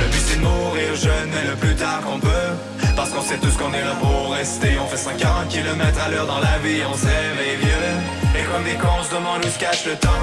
Le 0.00 0.06
but 0.10 0.22
c'est 0.26 0.36
de 0.36 0.42
mourir 0.42 0.96
jeune 0.96 1.30
mais 1.34 1.48
le 1.50 1.56
plus 1.56 1.76
tard 1.76 2.00
qu'on 2.02 2.18
peut 2.18 2.50
Parce 2.96 3.10
qu'on 3.10 3.22
sait 3.22 3.38
tous 3.38 3.56
qu'on 3.56 3.72
est 3.72 3.84
là 3.84 3.94
pour 4.00 4.32
rester. 4.32 4.76
On 4.82 4.86
fait 4.86 4.96
140 4.96 5.48
km 5.48 6.00
à 6.04 6.08
l'heure 6.10 6.26
dans 6.26 6.40
la 6.40 6.58
vie, 6.58 6.82
on 6.90 6.96
se 6.96 7.06
réveille 7.06 7.56
vieux. 7.60 7.90
Et 8.36 8.42
comme 8.50 8.64
des 8.64 8.78
cons, 8.82 8.98
on 8.98 9.04
se 9.04 9.14
demande 9.14 9.44
où 9.44 9.48
se 9.48 9.58
cache 9.58 9.86
le 9.86 9.94
temps. 9.96 10.22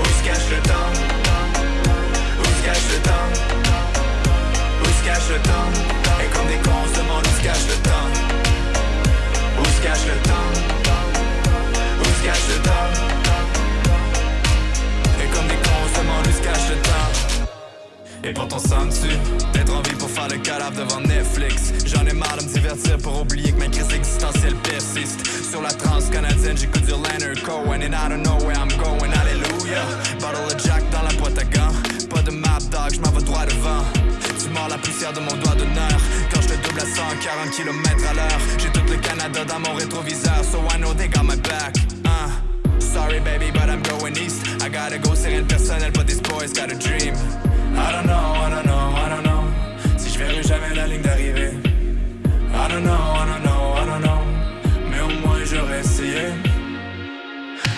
Où 0.00 0.04
se 0.04 0.22
cache 0.28 0.48
le 0.50 0.60
temps? 0.70 0.90
Où 2.40 2.44
se 2.44 2.62
cache 2.66 2.86
le 2.92 2.98
temps? 3.08 3.28
Où 4.80 4.86
se 4.86 5.04
cache 5.04 5.28
le 5.30 5.38
temps? 5.48 5.68
Et 6.22 6.28
comme 6.34 6.46
des 6.46 6.60
cons, 6.64 6.80
on 6.84 6.88
se 6.94 6.98
demande 7.00 7.26
où 7.26 7.38
se 7.38 7.42
cache 7.44 7.66
le 7.68 7.76
temps. 7.88 8.31
Se 9.82 9.88
cache 9.88 10.06
le 10.06 10.22
temps. 10.22 10.52
Où 12.00 12.04
se 12.04 12.24
cache 12.24 12.48
le 12.54 12.62
temps? 12.62 12.88
Et 15.20 15.26
comme 15.34 15.48
des 15.48 15.56
cons, 15.56 15.80
on 15.82 15.88
se 15.92 16.00
demande 16.00 16.24
où 16.24 16.30
se 16.30 16.40
cache 16.40 16.68
le 16.70 16.76
temps? 16.82 17.10
Et 18.22 18.32
pourton 18.32 18.58
ça 18.60 18.78
me 18.84 18.92
tue 18.92 19.18
D'être 19.52 19.74
en 19.74 19.82
vie 19.82 19.96
pour 19.96 20.08
faire 20.08 20.28
le 20.28 20.36
cadavre 20.36 20.76
devant 20.76 21.00
Netflix? 21.00 21.72
J'en 21.84 22.06
ai 22.06 22.12
marre 22.12 22.36
de 22.38 22.44
me 22.44 22.48
divertir 22.52 22.96
pour 22.98 23.22
oublier 23.22 23.50
que 23.50 23.58
ma 23.58 23.66
crise 23.66 23.92
existentielle 23.92 24.54
persiste. 24.62 25.26
Sur 25.50 25.62
la 25.62 25.70
trans 25.70 25.98
canadienne 26.12 26.56
j'écoute 26.56 26.82
du 26.82 26.92
Leonard 26.92 27.42
Cohen. 27.42 27.82
And 27.82 27.92
I 27.92 28.08
don't 28.08 28.22
know 28.22 28.38
where 28.46 28.56
I'm 28.56 28.68
going, 28.78 29.12
alléluia. 29.12 29.82
Bottle 30.20 30.44
of 30.46 30.64
Jack 30.64 30.88
dans 30.90 31.02
la 31.02 31.12
boîte 31.14 31.38
à 31.38 31.44
gants 31.44 31.81
Dog, 32.82 32.94
j'm'en 32.94 33.10
vais 33.12 33.22
droit 33.22 33.46
devant. 33.46 33.84
Tu 34.42 34.48
mords 34.50 34.68
la 34.68 34.78
poussière 34.78 35.12
de 35.12 35.20
mon 35.20 35.36
doigt 35.36 35.54
d'honneur. 35.54 35.98
Quand 36.32 36.40
je 36.42 36.48
te 36.48 36.66
double 36.66 36.80
à 36.80 36.86
140 36.86 37.50
km 37.50 38.10
à 38.10 38.14
l'heure 38.14 38.40
J'ai 38.58 38.70
tout 38.70 38.82
le 38.88 38.96
Canada 38.96 39.44
dans 39.44 39.60
mon 39.60 39.74
rétroviseur. 39.74 40.42
So 40.50 40.58
I 40.74 40.78
know 40.78 40.92
they 40.94 41.08
got 41.08 41.24
my 41.24 41.36
back. 41.36 41.76
Uh. 42.04 42.30
Sorry 42.80 43.20
baby 43.20 43.50
but 43.52 43.68
I'm 43.68 43.82
going 43.82 44.16
east. 44.16 44.42
I 44.62 44.68
gotta 44.68 44.98
go, 44.98 45.14
c'est 45.14 45.28
rien 45.28 45.42
de 45.42 45.46
personnel 45.46 45.92
but 45.92 46.06
this 46.06 46.20
boy's 46.20 46.52
got 46.52 46.72
a 46.72 46.76
dream. 46.76 47.14
I 47.76 47.92
don't 47.92 48.06
know, 48.06 48.34
I 48.34 48.50
don't 48.50 48.66
know, 48.66 48.94
I 48.96 49.08
don't 49.08 49.22
know. 49.22 49.44
Si 49.96 50.12
je 50.12 50.18
verrai 50.18 50.42
jamais 50.42 50.74
la 50.74 50.86
ligne 50.86 51.02
d'arrivée. 51.02 51.52
I 52.52 52.68
don't 52.68 52.82
know, 52.82 52.90
I 52.92 53.26
don't 53.26 53.42
know, 53.44 53.74
I 53.76 53.86
don't 53.86 54.02
know. 54.02 54.20
Mais 54.90 55.00
au 55.00 55.26
moins 55.26 55.38
j'aurais 55.44 55.80
essayé. 55.80 56.32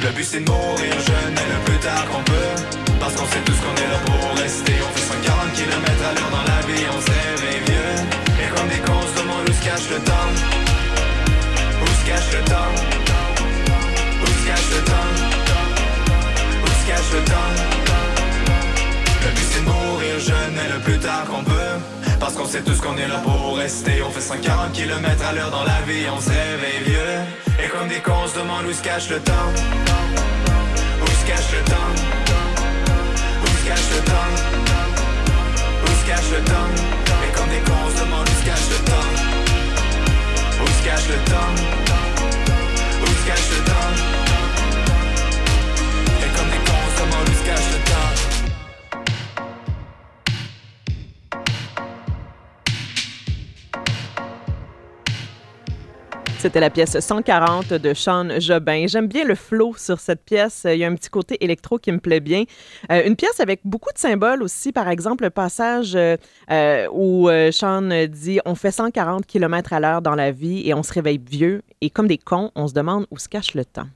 Le 0.02 0.10
but 0.12 0.24
c'est 0.24 0.40
de 0.40 0.48
mourir 0.48 0.94
jeune 1.06 1.34
et 1.34 1.52
le 1.52 1.64
plus 1.64 1.78
tard 1.78 2.08
qu'on 2.08 2.22
peut 2.22 2.83
Parce 3.04 3.16
qu'on 3.16 3.26
sait 3.26 3.44
tous 3.44 3.60
qu'on 3.60 3.76
est 3.76 3.90
là 3.92 3.98
pour 4.06 4.34
rester. 4.38 4.72
On 4.80 4.96
fait 4.96 5.06
140 5.12 5.52
km 5.52 5.76
à 6.08 6.14
l'heure 6.14 6.30
dans 6.30 6.46
la 6.48 6.60
vie, 6.66 6.86
on 6.88 7.00
se 7.02 7.10
réveille 7.12 7.60
vieux. 7.66 7.92
Et 8.40 8.48
comme 8.48 8.66
des 8.66 8.78
cons, 8.78 8.96
on 8.96 9.06
se 9.06 9.20
demande 9.20 9.46
où 9.46 9.52
se 9.52 9.62
cache 9.62 9.90
le 9.90 9.98
temps. 9.98 10.30
Où 11.82 11.86
se 11.86 12.06
cache 12.08 12.32
le 12.32 12.42
temps? 12.48 12.72
Où 14.22 14.26
se 14.26 14.46
cache 14.48 14.70
le 14.72 14.80
temps? 14.88 15.10
Où 16.62 16.66
se 16.66 16.86
cache 16.88 17.10
le 17.12 17.24
temps? 17.28 17.52
Le 19.20 19.30
but 19.36 19.48
c'est 19.52 19.60
de 19.60 19.68
mourir 19.68 20.18
jeune 20.18 20.56
et 20.64 20.72
le 20.72 20.80
plus 20.80 20.98
tard 20.98 21.26
qu'on 21.26 21.44
peut. 21.44 21.76
Parce 22.18 22.32
qu'on 22.32 22.46
sait 22.46 22.62
tous 22.62 22.80
qu'on 22.80 22.96
est 22.96 23.08
là 23.08 23.18
pour 23.18 23.58
rester. 23.58 24.00
On 24.00 24.10
fait 24.10 24.22
140 24.22 24.72
km 24.72 25.26
à 25.28 25.34
l'heure 25.34 25.50
dans 25.50 25.64
la 25.64 25.82
vie 25.86 26.06
On 26.10 26.18
se 26.18 26.30
réveille 26.30 26.80
vieux. 26.86 27.62
Et 27.62 27.68
comme 27.68 27.86
des 27.88 28.00
cons 28.00 28.24
on 28.24 28.28
se 28.28 28.38
demande 28.38 28.64
où 28.64 28.72
se 28.72 28.82
cache 28.82 29.10
le 29.10 29.20
temps. 29.20 29.52
Où 31.02 31.06
se 31.06 31.26
cache 31.26 31.52
le 31.52 31.70
temps? 31.70 32.23
Se 33.64 33.68
cache 33.68 33.90
le 33.94 34.04
temps. 34.04 34.34
Où 35.82 35.88
se 35.88 36.06
cache 36.06 36.30
le 36.30 36.44
temps. 36.44 36.70
Et 37.26 37.32
comme 37.32 37.48
des 37.48 37.60
cons 37.60 37.72
on 37.86 37.90
se 37.90 38.04
demande 38.04 38.28
où 38.28 38.40
se 38.40 38.44
cache 38.44 38.68
le 38.70 38.84
temps. 38.84 39.08
Où 40.62 40.66
se 40.66 40.84
cache 40.84 41.08
le 41.08 41.30
temps 41.30 42.03
C'était 56.44 56.60
la 56.60 56.68
pièce 56.68 57.00
140 57.00 57.72
de 57.72 57.94
Sean 57.94 58.38
Jobin. 58.38 58.86
J'aime 58.86 59.06
bien 59.06 59.24
le 59.24 59.34
flow 59.34 59.74
sur 59.78 59.98
cette 59.98 60.22
pièce. 60.26 60.66
Il 60.70 60.76
y 60.76 60.84
a 60.84 60.88
un 60.88 60.94
petit 60.94 61.08
côté 61.08 61.42
électro 61.42 61.78
qui 61.78 61.90
me 61.90 61.96
plaît 61.96 62.20
bien. 62.20 62.44
Euh, 62.92 63.02
une 63.06 63.16
pièce 63.16 63.40
avec 63.40 63.60
beaucoup 63.64 63.90
de 63.94 63.98
symboles 63.98 64.42
aussi. 64.42 64.70
Par 64.70 64.90
exemple, 64.90 65.24
le 65.24 65.30
passage 65.30 65.94
euh, 65.96 66.18
euh, 66.50 66.86
où 66.92 67.30
Sean 67.50 67.88
dit 68.10 68.40
On 68.44 68.54
fait 68.56 68.72
140 68.72 69.24
km 69.24 69.72
à 69.72 69.80
l'heure 69.80 70.02
dans 70.02 70.14
la 70.14 70.32
vie 70.32 70.68
et 70.68 70.74
on 70.74 70.82
se 70.82 70.92
réveille 70.92 71.18
vieux. 71.18 71.62
Et 71.80 71.88
comme 71.88 72.08
des 72.08 72.18
cons, 72.18 72.50
on 72.54 72.68
se 72.68 72.74
demande 72.74 73.06
où 73.10 73.16
se 73.16 73.30
cache 73.30 73.54
le 73.54 73.64
temps. 73.64 73.86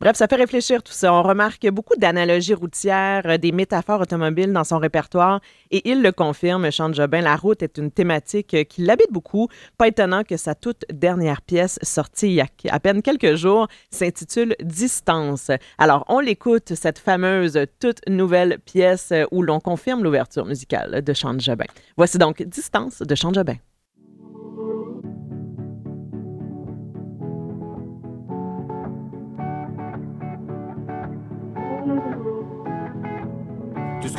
Bref, 0.00 0.16
ça 0.16 0.28
fait 0.28 0.36
réfléchir 0.36 0.80
tout 0.84 0.92
ça. 0.92 1.12
On 1.12 1.24
remarque 1.24 1.68
beaucoup 1.70 1.96
d'analogies 1.96 2.54
routières, 2.54 3.22
euh, 3.26 3.36
des 3.36 3.50
métaphores 3.50 4.00
automobiles 4.00 4.52
dans 4.52 4.62
son 4.62 4.78
répertoire 4.78 5.40
et 5.72 5.90
il 5.90 6.02
le 6.02 6.12
confirme, 6.12 6.70
Sean 6.70 6.92
Jobin, 6.92 7.20
la 7.20 7.34
route 7.34 7.64
est 7.64 7.78
une 7.78 7.90
thématique 7.90 8.54
euh, 8.54 8.62
qui 8.62 8.82
l'habite 8.82 9.10
beaucoup. 9.10 9.48
Pas 9.76 9.88
étonnant 9.88 10.22
que 10.22 10.36
sa 10.36 10.54
toute 10.54 10.84
dernière 10.92 11.42
pièce, 11.42 11.80
sortie 11.82 12.28
il 12.28 12.34
y 12.34 12.40
a 12.40 12.46
à 12.70 12.78
peine 12.78 13.02
quelques 13.02 13.34
jours, 13.34 13.66
s'intitule 13.90 14.54
Distance. 14.60 15.50
Alors, 15.78 16.04
on 16.06 16.20
l'écoute, 16.20 16.74
cette 16.76 17.00
fameuse 17.00 17.58
toute 17.80 18.00
nouvelle 18.08 18.60
pièce 18.60 19.12
où 19.32 19.42
l'on 19.42 19.58
confirme 19.58 20.04
l'ouverture 20.04 20.44
musicale 20.44 21.02
de 21.02 21.12
Sean 21.12 21.36
Jobin. 21.40 21.66
Voici 21.96 22.18
donc 22.18 22.40
Distance 22.44 23.00
de 23.00 23.14
Sean 23.16 23.32
Jobin. 23.32 23.56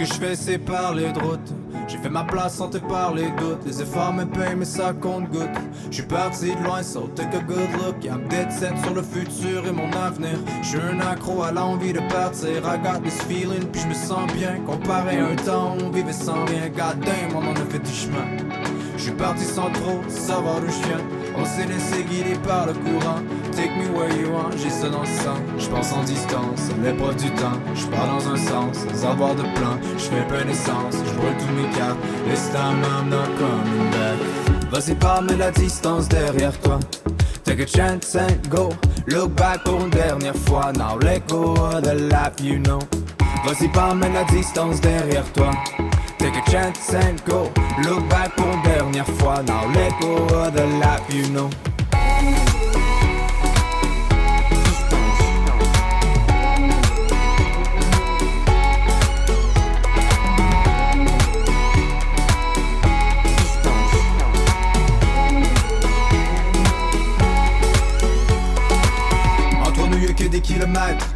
Je 0.10 0.20
fais 0.20 0.36
c'est 0.36 0.58
parler 0.58 1.12
de 1.12 1.20
route 1.20 1.54
J'ai 1.88 1.98
fait 1.98 2.10
ma 2.10 2.24
place 2.24 2.56
sans 2.56 2.70
te 2.70 2.78
parler 2.78 3.28
doute 3.38 3.66
Les 3.66 3.82
efforts 3.82 4.14
me 4.14 4.26
payent 4.26 4.56
mais 4.58 4.66
ça 4.66 4.94
compte 4.94 5.30
goutte. 5.30 5.50
Je 5.90 5.96
suis 5.96 6.04
parti 6.04 6.56
de 6.56 6.64
loin 6.64 6.84
so 6.84 7.08
take 7.16 7.36
a 7.36 7.42
good 7.42 7.70
look. 7.82 8.04
I'm 8.06 8.28
dead 8.28 8.52
set 8.52 8.78
sur 8.84 8.94
le 8.94 9.02
futur 9.02 9.66
et 9.68 9.72
mon 9.72 9.92
avenir. 9.94 10.38
Je 10.62 10.68
suis 10.70 10.80
un 10.80 11.00
accro 11.00 11.44
à 11.44 11.52
l'envie 11.52 11.94
de 11.94 12.00
partir. 12.12 12.58
I 12.66 12.78
got 12.78 13.04
this 13.04 13.22
feeling 13.24 13.66
puis 13.72 13.82
je 13.82 13.88
me 13.88 13.94
sens 13.94 14.32
bien. 14.34 14.60
Comparé 14.66 15.18
à 15.18 15.28
un 15.28 15.36
temps 15.36 15.76
où 15.78 15.86
on 15.86 15.90
vivait 15.90 16.14
sans 16.14 16.46
rien. 16.46 16.70
God 16.70 17.00
damn 17.06 17.36
on 17.36 17.48
en 17.48 17.54
a 17.54 17.66
fait 17.70 17.80
du 17.80 17.92
chemin. 17.92 18.26
Je 18.98 19.04
suis 19.04 19.14
parti 19.14 19.44
sans 19.44 19.72
trop 19.72 20.02
savoir 20.10 20.60
d'où 20.60 20.68
je 20.68 21.19
On 21.40 21.46
s'est 21.46 21.66
laissé 21.68 22.04
guider 22.04 22.38
par 22.46 22.66
le 22.68 22.74
courant. 22.74 23.22
Take 23.56 23.72
me 23.78 23.88
where 23.98 24.12
you 24.12 24.32
want, 24.32 24.58
j'ai 24.58 24.70
ça 24.70 24.90
dans 24.90 25.02
le 25.02 25.08
sang. 25.08 25.40
Je 25.58 25.68
pense 25.68 25.94
en 25.94 26.04
distance, 26.04 26.70
l'épreuve 26.84 27.16
du 27.16 27.30
temps. 27.32 27.60
Je 27.76 27.86
pars 27.88 28.08
dans 28.08 28.28
un 28.28 28.38
sens, 28.38 28.78
sans 28.94 29.12
avoir 29.12 29.36
de 29.36 29.44
plan. 29.44 29.78
Je 29.98 30.04
fais 30.04 30.26
peu 30.28 30.44
d'essence, 30.44 30.96
je 31.06 31.14
brûle 31.14 31.36
tous 31.38 31.54
mes 31.54 31.70
cartes. 31.78 31.98
This 32.30 32.50
time 32.50 32.84
I'm 32.84 33.10
not 33.10 33.30
coming 33.38 33.90
back 33.92 34.50
Vas-y 34.72 34.96
pas 34.96 35.22
mets 35.22 35.38
la 35.38 35.52
distance 35.52 36.08
derrière 36.08 36.58
toi. 36.60 36.80
Take 37.44 37.62
a 37.62 37.68
chance 37.68 38.16
and 38.16 38.48
go. 38.50 38.70
Look 39.08 39.32
back 39.36 39.64
pour 39.64 39.82
une 39.82 39.90
dernière 39.90 40.36
fois. 40.36 40.72
Now 40.74 40.98
let 41.02 41.22
go 41.28 41.54
of 41.54 41.84
the 41.84 41.96
life 41.96 42.40
you 42.42 42.60
know. 42.60 42.80
Vas-y 43.46 43.68
pas 43.70 43.96
mets 43.96 44.12
la 44.12 44.26
distance 44.26 44.80
derrière 44.82 45.26
toi 45.34 45.52
Take 46.20 46.36
a 46.36 46.52
chance 46.52 46.94
and 46.94 47.24
go. 47.24 47.50
Look 47.84 48.08
back 48.10 48.36
pour 48.36 48.54
dernière 48.64 49.08
fois. 49.08 49.42
Now 49.42 49.66
let 49.74 49.94
go 50.02 50.28
of 50.36 50.54
the 50.54 50.66
life 50.66 51.08
you 51.10 51.30
know. 51.30 51.50
Entre 69.66 69.88
nous 69.88 70.00
y'a 70.00 70.14
que 70.14 70.26
des 70.26 70.42
kilomètres 70.42 71.09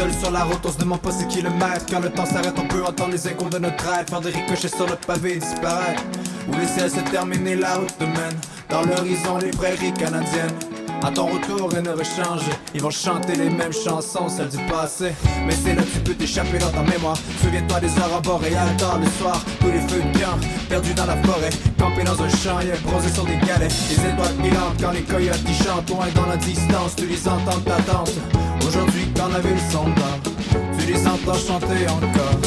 Seul 0.00 0.14
sur 0.14 0.30
la 0.30 0.44
route, 0.44 0.64
on 0.64 0.72
se 0.72 0.78
demande 0.78 1.02
pas 1.02 1.12
ces 1.12 1.26
kilomètres 1.26 1.84
Quand 1.90 2.00
le 2.00 2.08
temps 2.08 2.24
s'arrête, 2.24 2.54
on 2.56 2.66
peut 2.66 2.82
entendre 2.82 3.12
les 3.12 3.28
échos 3.28 3.50
de 3.50 3.58
notre 3.58 3.84
rêve 3.84 4.08
Faire 4.08 4.22
des 4.22 4.30
ricochets 4.30 4.68
sur 4.68 4.86
le 4.86 4.96
pavé 4.96 5.32
et 5.34 5.36
disparaître 5.36 6.02
Ou 6.48 6.52
laisser 6.52 6.88
se 6.88 7.00
terminer, 7.10 7.54
la 7.56 7.74
route 7.74 7.98
te 7.98 8.04
mène 8.04 8.40
Dans 8.70 8.80
l'horizon, 8.80 9.36
les 9.36 9.50
prairies 9.50 9.92
canadiennes 9.92 10.56
à 11.02 11.10
ton 11.10 11.28
retour, 11.28 11.70
rien 11.70 11.80
n'aurait 11.80 12.04
changé. 12.04 12.50
Ils 12.74 12.82
vont 12.82 12.90
chanter 12.90 13.34
les 13.34 13.48
mêmes 13.48 13.72
chansons, 13.72 14.28
celles 14.28 14.50
du 14.50 14.58
passé. 14.70 15.12
Mais 15.46 15.54
c'est 15.54 15.74
là 15.74 15.80
que 15.80 15.88
tu 15.88 16.00
peux 16.00 16.12
t'échapper 16.12 16.58
dans 16.58 16.68
ta 16.68 16.82
mémoire. 16.82 17.16
Souviens-toi 17.42 17.80
des 17.80 17.98
aurores 17.98 18.20
boréales 18.20 18.76
tard 18.76 18.98
le 18.98 19.06
soir. 19.18 19.42
Tous 19.60 19.68
les 19.68 19.80
feux 19.80 20.02
de 20.02 20.18
camp, 20.18 20.36
perdus 20.68 20.92
dans 20.92 21.06
la 21.06 21.16
forêt. 21.22 21.48
Campés 21.78 22.04
dans 22.04 22.22
un 22.22 22.28
champ, 22.28 22.60
yeah, 22.60 22.76
bronzés 22.84 23.14
sur 23.14 23.24
des 23.24 23.38
galets. 23.46 23.72
Les 23.88 24.10
étoiles 24.10 24.44
filantes 24.44 24.76
quand 24.78 24.90
les 24.90 25.00
coyotes 25.00 25.42
qui 25.44 25.54
chantent 25.54 25.88
loin 25.88 26.04
dans 26.14 26.26
la 26.26 26.36
distance. 26.36 26.94
Tu 26.96 27.06
les 27.06 27.26
entends 27.26 27.60
t'attendre. 27.60 28.12
Aujourd'hui, 28.70 29.08
quand 29.16 29.26
la 29.26 29.40
ville 29.40 29.58
s'endort, 29.58 30.20
tu 30.78 30.86
les 30.86 31.04
entends 31.04 31.34
chanter 31.34 31.88
encore. 31.88 32.38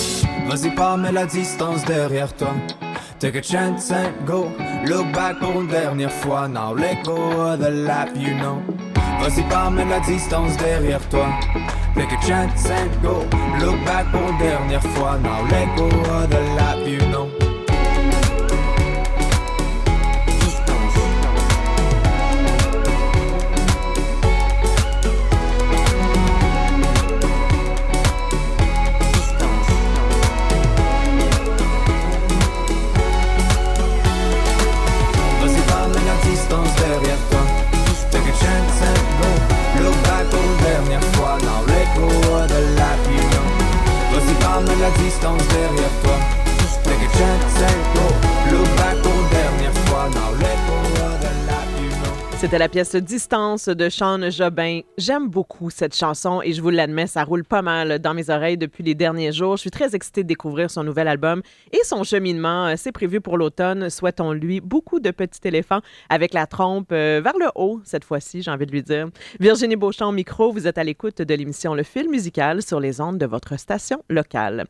Vas-y, 0.48 0.74
pas, 0.74 0.96
mets 0.96 1.12
la 1.12 1.26
distance 1.26 1.84
derrière 1.84 2.34
toi. 2.34 2.54
Take 3.20 3.40
a 3.40 3.42
chance 3.44 3.92
and 3.92 4.26
go. 4.26 4.50
Look 4.86 5.12
back 5.12 5.40
pour 5.40 5.60
une 5.60 5.68
dernière 5.68 6.14
fois. 6.14 6.48
Now 6.48 6.74
let 6.74 7.04
go 7.04 7.18
of 7.18 7.60
the 7.60 7.70
life 7.70 8.14
you 8.16 8.38
know. 8.38 8.62
Vas-y, 9.20 9.44
pas 9.50 9.70
mets 9.70 9.84
la 9.84 10.00
distance 10.00 10.56
derrière 10.56 11.02
toi. 11.10 11.28
Take 11.94 12.14
a 12.14 12.22
chance 12.26 12.70
and 12.70 13.02
go. 13.02 13.26
Look 13.60 13.84
back 13.86 14.10
pour 14.12 14.30
une 14.30 14.38
dernière 14.38 14.84
fois. 14.96 15.18
Now 15.22 15.46
let 15.52 15.76
go 15.76 15.88
of 15.88 16.30
the 16.30 16.40
life 16.56 16.88
you 16.88 17.06
know. 17.12 17.43
C'était 52.54 52.66
la 52.66 52.70
pièce 52.70 52.96
Distance 52.96 53.68
de 53.68 53.90
Sean 53.90 54.30
Jobin. 54.30 54.82
J'aime 54.96 55.28
beaucoup 55.28 55.72
cette 55.72 55.96
chanson 55.96 56.40
et 56.44 56.54
je 56.54 56.62
vous 56.62 56.70
l'admets, 56.70 57.08
ça 57.08 57.24
roule 57.24 57.44
pas 57.44 57.64
mal 57.64 57.98
dans 57.98 58.14
mes 58.14 58.30
oreilles 58.30 58.60
depuis 58.60 58.84
les 58.84 58.94
derniers 58.94 59.32
jours. 59.32 59.58
Je 59.58 59.62
suis 59.62 59.72
très 59.72 59.96
excitée 59.96 60.22
de 60.22 60.28
découvrir 60.28 60.70
son 60.70 60.84
nouvel 60.84 61.08
album 61.08 61.42
et 61.72 61.84
son 61.84 62.04
cheminement. 62.04 62.68
Euh, 62.68 62.76
C'est 62.78 62.92
prévu 62.92 63.22
pour 63.22 63.40
l'automne. 63.40 63.90
Souhaitons-lui 63.90 64.62
beaucoup 64.62 65.00
de 65.00 65.10
petits 65.10 65.40
éléphants 65.46 65.80
avec 66.10 66.32
la 66.36 66.46
trompe 66.46 66.92
euh, 66.92 67.22
vers 67.24 67.40
le 67.40 67.48
haut, 67.56 67.82
cette 67.86 68.04
fois-ci, 68.04 68.44
j'ai 68.44 68.52
envie 68.52 68.68
de 68.68 68.72
lui 68.72 68.84
dire. 68.84 69.08
Virginie 69.40 69.76
Beauchamp 69.76 70.10
au 70.10 70.12
micro, 70.12 70.52
vous 70.52 70.68
êtes 70.68 70.78
à 70.78 70.84
l'écoute 70.84 71.24
de 71.24 71.34
l'émission 71.34 71.74
Le 71.74 71.82
Fil 71.82 72.08
musical 72.08 72.62
sur 72.62 72.80
les 72.80 73.02
ondes 73.02 73.18
de 73.18 73.26
votre 73.26 73.58
station 73.58 74.04
locale. 74.10 74.68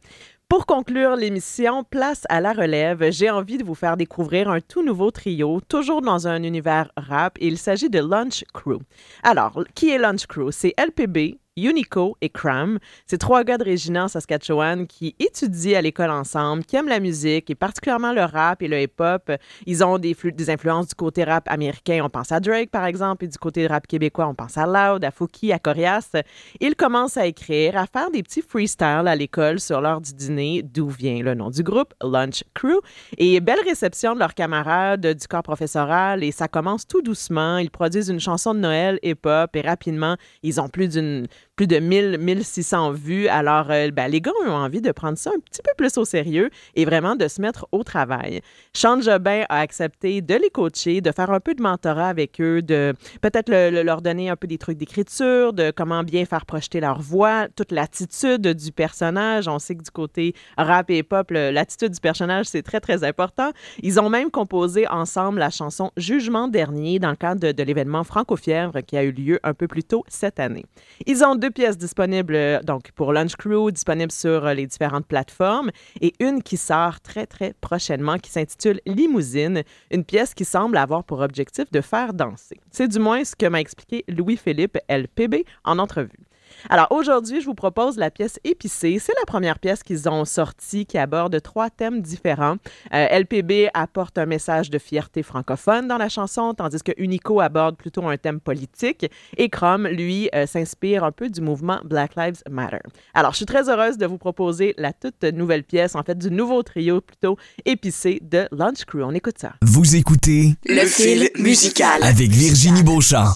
Pour 0.53 0.67
conclure 0.67 1.15
l'émission, 1.15 1.83
place 1.83 2.25
à 2.29 2.39
la 2.39 2.53
relève, 2.53 3.09
j'ai 3.09 3.31
envie 3.31 3.57
de 3.57 3.63
vous 3.63 3.73
faire 3.73 3.97
découvrir 3.97 4.51
un 4.51 4.61
tout 4.61 4.83
nouveau 4.83 5.09
trio, 5.09 5.59
toujours 5.67 6.03
dans 6.03 6.27
un 6.27 6.43
univers 6.43 6.91
rap, 6.95 7.39
il 7.41 7.57
s'agit 7.57 7.89
de 7.89 7.97
Lunch 7.97 8.43
Crew. 8.53 8.77
Alors, 9.23 9.63
qui 9.73 9.89
est 9.89 9.97
Lunch 9.97 10.27
Crew? 10.27 10.51
C'est 10.51 10.75
LPB, 10.77 11.39
Unico 11.55 12.17
et 12.21 12.29
Cram. 12.29 12.79
C'est 13.05 13.19
trois 13.19 13.43
gars 13.43 13.57
de 13.57 13.63
Regina 13.63 14.05
en 14.05 14.07
Saskatchewan 14.07 14.87
qui 14.87 15.15
étudient 15.19 15.77
à 15.77 15.81
l'école 15.81 16.09
ensemble, 16.09 16.63
qui 16.65 16.75
aiment 16.75 16.87
la 16.87 16.99
musique 16.99 17.49
et 17.49 17.55
particulièrement 17.55 18.13
le 18.13 18.23
rap 18.23 18.61
et 18.61 18.67
le 18.67 18.81
hip-hop. 18.81 19.31
Ils 19.65 19.83
ont 19.83 19.99
des, 19.99 20.15
des 20.23 20.49
influences 20.49 20.87
du 20.87 20.95
côté 20.95 21.23
rap 21.23 21.47
américain. 21.47 22.01
On 22.03 22.09
pense 22.09 22.31
à 22.31 22.39
Drake, 22.39 22.71
par 22.71 22.85
exemple, 22.85 23.25
et 23.25 23.27
du 23.27 23.37
côté 23.37 23.67
rap 23.67 23.85
québécois, 23.85 24.27
on 24.27 24.33
pense 24.33 24.57
à 24.57 24.65
Loud, 24.65 25.03
à 25.03 25.11
Fouki, 25.11 25.51
à 25.51 25.59
Corias. 25.59 26.11
Ils 26.59 26.75
commencent 26.75 27.17
à 27.17 27.27
écrire, 27.27 27.77
à 27.77 27.85
faire 27.85 28.09
des 28.09 28.23
petits 28.23 28.41
freestyles 28.41 29.07
à 29.07 29.15
l'école 29.15 29.59
sur 29.59 29.79
l'heure 29.79 30.01
du 30.01 30.13
dîner, 30.13 30.63
d'où 30.63 30.89
vient 30.89 31.21
le 31.21 31.35
nom 31.35 31.49
du 31.49 31.61
groupe, 31.61 31.93
Lunch 32.01 32.43
Crew. 32.53 32.79
Et 33.17 33.39
belle 33.39 33.61
réception 33.63 34.15
de 34.15 34.19
leurs 34.19 34.33
camarades 34.33 35.05
du 35.05 35.27
corps 35.27 35.43
professoral 35.43 36.23
et 36.23 36.31
ça 36.31 36.47
commence 36.47 36.87
tout 36.87 37.01
doucement. 37.01 37.57
Ils 37.59 37.69
produisent 37.69 38.09
une 38.09 38.19
chanson 38.19 38.53
de 38.53 38.59
Noël 38.59 38.99
hip-hop 39.03 39.55
et 39.55 39.61
rapidement, 39.61 40.17
ils 40.41 40.59
ont 40.59 40.69
plus 40.69 40.87
d'une 40.87 41.27
plus 41.55 41.67
de 41.67 41.77
1000 41.77 42.17
1600 42.19 42.91
vues. 42.93 43.27
Alors 43.27 43.69
euh, 43.69 43.91
ben, 43.91 44.07
les 44.07 44.21
gars 44.21 44.31
ont 44.45 44.51
envie 44.51 44.81
de 44.81 44.91
prendre 44.91 45.17
ça 45.17 45.29
un 45.35 45.39
petit 45.39 45.61
peu 45.63 45.71
plus 45.77 45.97
au 45.97 46.05
sérieux 46.05 46.49
et 46.75 46.85
vraiment 46.85 47.15
de 47.15 47.27
se 47.27 47.41
mettre 47.41 47.67
au 47.71 47.83
travail. 47.83 48.41
Sean 48.73 48.99
Jobin 49.01 49.43
a 49.49 49.59
accepté 49.59 50.21
de 50.21 50.33
les 50.35 50.49
coacher, 50.49 51.01
de 51.01 51.11
faire 51.11 51.29
un 51.29 51.39
peu 51.39 51.53
de 51.53 51.61
mentorat 51.61 52.07
avec 52.09 52.41
eux, 52.41 52.61
de 52.61 52.93
peut-être 53.21 53.49
le- 53.49 53.69
le- 53.69 53.83
leur 53.83 54.01
donner 54.01 54.29
un 54.29 54.35
peu 54.35 54.47
des 54.47 54.57
trucs 54.57 54.77
d'écriture, 54.77 55.53
de 55.53 55.71
comment 55.71 56.03
bien 56.03 56.25
faire 56.25 56.45
projeter 56.45 56.79
leur 56.79 56.99
voix, 57.01 57.47
toute 57.55 57.71
l'attitude 57.71 58.47
du 58.47 58.71
personnage. 58.71 59.47
On 59.47 59.59
sait 59.59 59.75
que 59.75 59.83
du 59.83 59.91
côté 59.91 60.33
rap 60.57 60.89
et 60.89 61.05
le- 61.29 61.51
l'attitude 61.51 61.91
du 61.91 61.99
personnage, 61.99 62.47
c'est 62.47 62.63
très, 62.63 62.79
très 62.79 63.03
important. 63.03 63.51
Ils 63.83 63.99
ont 63.99 64.09
même 64.09 64.31
composé 64.31 64.87
ensemble 64.87 65.37
la 65.39 65.51
chanson 65.51 65.91
Jugement 65.97 66.47
dernier 66.47 66.97
dans 66.99 67.11
le 67.11 67.15
cadre 67.15 67.39
de, 67.41 67.51
de 67.51 67.63
l'événement 67.63 68.03
Franco-Fièvre 68.03 68.81
qui 68.85 68.97
a 68.97 69.03
eu 69.03 69.11
lieu 69.11 69.39
un 69.43 69.53
peu 69.53 69.67
plus 69.67 69.83
tôt 69.83 70.03
cette 70.07 70.39
année. 70.39 70.65
Ils 71.05 71.23
ont 71.23 71.35
deux 71.43 71.51
pièces 71.51 71.77
disponibles 71.77 72.35
euh, 72.35 72.61
donc 72.61 72.93
pour 72.93 73.11
Lunch 73.11 73.35
Crew, 73.35 73.69
disponibles 73.69 74.13
sur 74.13 74.45
euh, 74.45 74.53
les 74.53 74.65
différentes 74.65 75.05
plateformes, 75.05 75.71
et 75.99 76.13
une 76.21 76.41
qui 76.41 76.55
sort 76.55 77.01
très, 77.01 77.25
très 77.25 77.53
prochainement 77.59 78.17
qui 78.17 78.31
s'intitule 78.31 78.79
Limousine, 78.85 79.63
une 79.91 80.05
pièce 80.05 80.33
qui 80.33 80.45
semble 80.45 80.77
avoir 80.77 81.03
pour 81.03 81.19
objectif 81.19 81.69
de 81.69 81.81
faire 81.81 82.13
danser. 82.13 82.55
C'est 82.71 82.87
du 82.87 82.97
moins 82.97 83.25
ce 83.25 83.35
que 83.35 83.45
m'a 83.45 83.59
expliqué 83.59 84.05
Louis-Philippe 84.07 84.77
LPB 84.87 85.43
en 85.65 85.79
entrevue. 85.79 86.23
Alors 86.69 86.87
aujourd'hui, 86.91 87.41
je 87.41 87.45
vous 87.45 87.53
propose 87.53 87.97
la 87.97 88.11
pièce 88.11 88.39
Épicée. 88.43 88.99
C'est 88.99 89.13
la 89.19 89.25
première 89.25 89.59
pièce 89.59 89.83
qu'ils 89.83 90.09
ont 90.09 90.25
sortie 90.25 90.85
qui 90.85 90.97
aborde 90.97 91.39
trois 91.41 91.69
thèmes 91.69 92.01
différents. 92.01 92.55
Euh, 92.93 93.19
LPB 93.19 93.69
apporte 93.73 94.17
un 94.17 94.25
message 94.25 94.69
de 94.69 94.79
fierté 94.79 95.23
francophone 95.23 95.87
dans 95.87 95.97
la 95.97 96.09
chanson, 96.09 96.53
tandis 96.53 96.81
que 96.81 96.91
Unico 96.97 97.39
aborde 97.39 97.75
plutôt 97.77 98.07
un 98.07 98.17
thème 98.17 98.39
politique. 98.39 99.05
Et 99.37 99.49
Crom, 99.49 99.87
lui, 99.87 100.29
euh, 100.35 100.45
s'inspire 100.45 101.03
un 101.03 101.11
peu 101.11 101.29
du 101.29 101.41
mouvement 101.41 101.79
Black 101.83 102.15
Lives 102.15 102.41
Matter. 102.49 102.79
Alors, 103.13 103.31
je 103.31 103.37
suis 103.37 103.45
très 103.45 103.69
heureuse 103.69 103.97
de 103.97 104.05
vous 104.05 104.17
proposer 104.17 104.73
la 104.77 104.93
toute 104.93 105.23
nouvelle 105.23 105.63
pièce, 105.63 105.95
en 105.95 106.03
fait, 106.03 106.17
du 106.17 106.31
nouveau 106.31 106.63
trio 106.63 107.01
plutôt 107.01 107.37
épicé 107.65 108.19
de 108.21 108.47
Lunch 108.51 108.85
Crew. 108.85 109.01
On 109.03 109.11
écoute 109.13 109.37
ça. 109.39 109.53
Vous 109.61 109.95
écoutez 109.95 110.55
Le 110.65 110.85
fil 110.85 111.29
musical. 111.39 112.03
avec 112.03 112.29
Virginie 112.29 112.83
Beauchamp. 112.83 113.33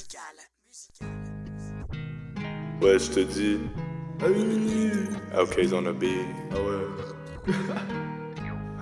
Ouais, 2.81 2.99
je 2.99 3.11
te 3.11 3.19
dis. 3.21 3.59
OK's 5.35 5.73
on 5.73 5.83
the 5.83 5.93
beat. 5.93 6.27
Ah 6.51 6.55
ouais. 6.61 7.53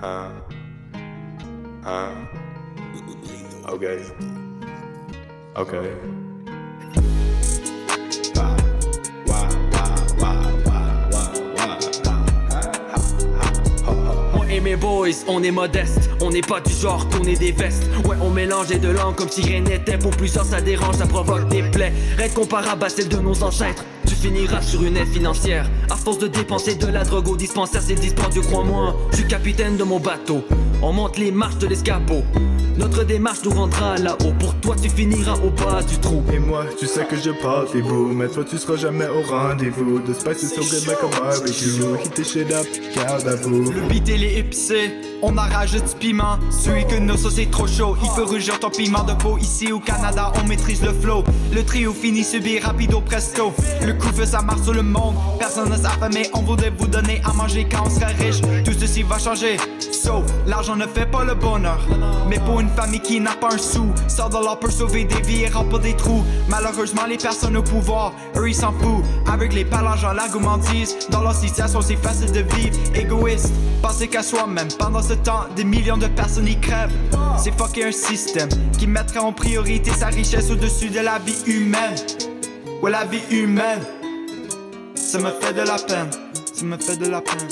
Hein? 0.02 0.32
Hein? 1.84 2.10
Ok. 3.68 3.84
Ok. 5.56 5.74
Boys, 14.74 15.22
on 15.28 15.42
est 15.44 15.52
modeste, 15.52 16.10
on 16.20 16.30
n'est 16.30 16.40
pas 16.40 16.60
du 16.60 16.72
genre 16.72 17.08
tourner 17.08 17.36
des 17.36 17.52
vestes. 17.52 17.84
Ouais, 18.04 18.16
on 18.20 18.30
mélange 18.30 18.68
les 18.70 18.78
deux 18.78 18.92
langues 18.92 19.14
comme 19.14 19.28
si 19.28 19.42
rien 19.42 19.60
n'était. 19.60 19.98
Pour 19.98 20.10
plusieurs, 20.10 20.44
ça 20.44 20.60
dérange, 20.60 20.96
ça 20.96 21.06
provoque 21.06 21.48
des 21.48 21.62
plaies. 21.62 21.92
Reste 22.18 22.34
comparable 22.34 22.84
à 22.84 22.88
celle 22.88 23.08
de 23.08 23.18
nos 23.18 23.40
ancêtres. 23.44 23.84
Tu 24.06 24.14
finiras 24.14 24.62
sur 24.62 24.82
une 24.82 24.96
aide 24.96 25.08
financière. 25.08 25.70
À 25.90 25.94
force 25.94 26.18
de 26.18 26.26
dépenser 26.26 26.74
de 26.74 26.86
la 26.86 27.04
drogue 27.04 27.28
au 27.28 27.36
dispensaire, 27.36 27.82
c'est 27.82 27.94
dispendieux, 27.94 28.42
crois-moi. 28.42 28.96
Je 29.12 29.18
suis 29.18 29.28
capitaine 29.28 29.76
de 29.76 29.84
mon 29.84 30.00
bateau. 30.00 30.44
On 30.82 30.92
monte 30.92 31.18
les 31.18 31.30
marches 31.30 31.58
de 31.58 31.68
l'escabeau. 31.68 32.22
Notre 32.78 33.04
démarche 33.04 33.38
nous 33.44 33.52
rendra 33.52 33.96
là-haut. 33.96 34.32
Pour 34.38 34.54
toi, 34.56 34.76
tu 34.80 34.90
finiras 34.90 35.34
au 35.36 35.50
bas 35.50 35.82
du 35.82 35.98
trou. 35.98 36.22
Et 36.32 36.38
moi, 36.38 36.64
tu 36.78 36.86
sais 36.86 37.04
que 37.04 37.16
je 37.16 37.30
parle 37.30 37.70
des 37.72 37.80
bouts, 37.80 38.12
mais 38.12 38.28
toi 38.28 38.44
tu 38.44 38.58
seras 38.58 38.76
jamais 38.76 39.06
au 39.06 39.22
rendez-vous. 39.22 40.00
The 40.00 40.14
spice 40.14 40.54
so 40.54 40.60
good 40.60 40.86
like 40.86 40.98
a 41.02 41.20
barbecue. 41.20 42.10
This 42.14 42.32
shit 42.32 42.52
up, 42.52 42.66
garde 42.94 43.26
à 43.26 43.36
vous. 43.36 43.70
Le 43.70 43.80
beat 43.88 44.08
il 44.08 44.24
est 44.24 44.38
épicé, 44.38 44.92
on 45.22 45.36
a 45.36 45.42
rajouté 45.42 45.86
du 45.88 45.94
piment. 45.98 46.38
Celui 46.50 46.86
que 46.86 46.96
nos 46.96 47.16
sauces 47.16 47.38
est 47.38 47.50
trop 47.50 47.66
chaud, 47.66 47.96
il 48.02 48.10
fait 48.10 48.30
rugir 48.30 48.58
ton 48.60 48.70
piment 48.70 49.04
de 49.04 49.14
peau. 49.14 49.38
Ici 49.38 49.72
au 49.72 49.80
Canada, 49.80 50.32
on 50.42 50.46
maîtrise 50.46 50.82
le 50.82 50.92
flow. 50.92 51.24
Le 51.54 51.64
trio 51.64 51.92
finit 51.92 52.24
subir 52.24 52.64
rapido 52.64 53.00
presto. 53.00 53.52
Le 53.84 53.94
coup 53.94 54.08
fait 54.14 54.26
sa 54.26 54.42
marche 54.42 54.62
sur 54.62 54.74
le 54.74 54.82
monde. 54.82 55.14
Personne 55.38 55.70
ne 55.70 55.76
s'affamé, 55.76 56.28
on 56.34 56.42
voudrait 56.42 56.72
vous 56.76 56.86
donner 56.86 57.22
à 57.24 57.32
manger 57.32 57.66
quand 57.70 57.84
on 57.86 57.90
sera 57.90 58.06
riche. 58.06 58.40
Tout 58.64 58.72
ceci 58.78 59.02
va 59.02 59.18
changer. 59.18 59.56
L'argent 60.46 60.76
ne 60.76 60.86
fait 60.86 61.06
pas 61.06 61.24
le 61.24 61.34
bonheur. 61.34 61.80
Mais 62.28 62.38
pour 62.38 62.60
une 62.60 62.68
famille 62.68 63.00
qui 63.00 63.20
n'a 63.20 63.32
pas 63.32 63.52
un 63.52 63.58
sou, 63.58 63.92
sort 64.08 64.30
de 64.30 64.36
l'or 64.36 64.58
pour 64.58 64.70
sauver 64.70 65.04
des 65.04 65.20
vies 65.22 65.42
et 65.42 65.48
remplir 65.48 65.80
des 65.80 65.94
trous. 65.94 66.24
Malheureusement, 66.48 67.06
les 67.08 67.16
personnes 67.16 67.56
au 67.56 67.62
pouvoir, 67.62 68.12
eux 68.36 68.48
ils 68.48 68.54
s'en 68.54 68.72
foutent. 68.72 69.04
Avec 69.30 69.52
les 69.52 69.64
palanges 69.64 70.04
en 70.04 70.12
la 70.12 70.26
dans 71.10 71.22
leur 71.22 71.34
situation 71.34 71.80
c'est 71.80 71.96
facile 71.96 72.30
de 72.32 72.40
vivre. 72.54 72.76
Égoïste, 72.94 73.52
penser 73.82 74.08
qu'à 74.08 74.22
soi-même. 74.22 74.68
Pendant 74.78 75.02
ce 75.02 75.14
temps, 75.14 75.46
des 75.56 75.64
millions 75.64 75.96
de 75.96 76.06
personnes 76.06 76.48
y 76.48 76.58
crèvent. 76.58 76.92
C'est 77.38 77.56
fucker 77.58 77.86
un 77.86 77.92
système 77.92 78.48
qui 78.78 78.86
mettrait 78.86 79.20
en 79.20 79.32
priorité 79.32 79.90
sa 79.90 80.06
richesse 80.06 80.50
au-dessus 80.50 80.90
de 80.90 81.00
la 81.00 81.18
vie 81.18 81.42
humaine. 81.46 81.96
Ouais, 82.82 82.90
la 82.90 83.04
vie 83.04 83.22
humaine. 83.30 83.80
Ça 84.94 85.18
me 85.18 85.30
fait 85.30 85.52
de 85.52 85.62
la 85.62 85.76
peine, 85.76 86.10
ça 86.52 86.64
me 86.64 86.76
fait 86.76 86.96
de 86.96 87.06
la 87.06 87.20
peine. 87.20 87.48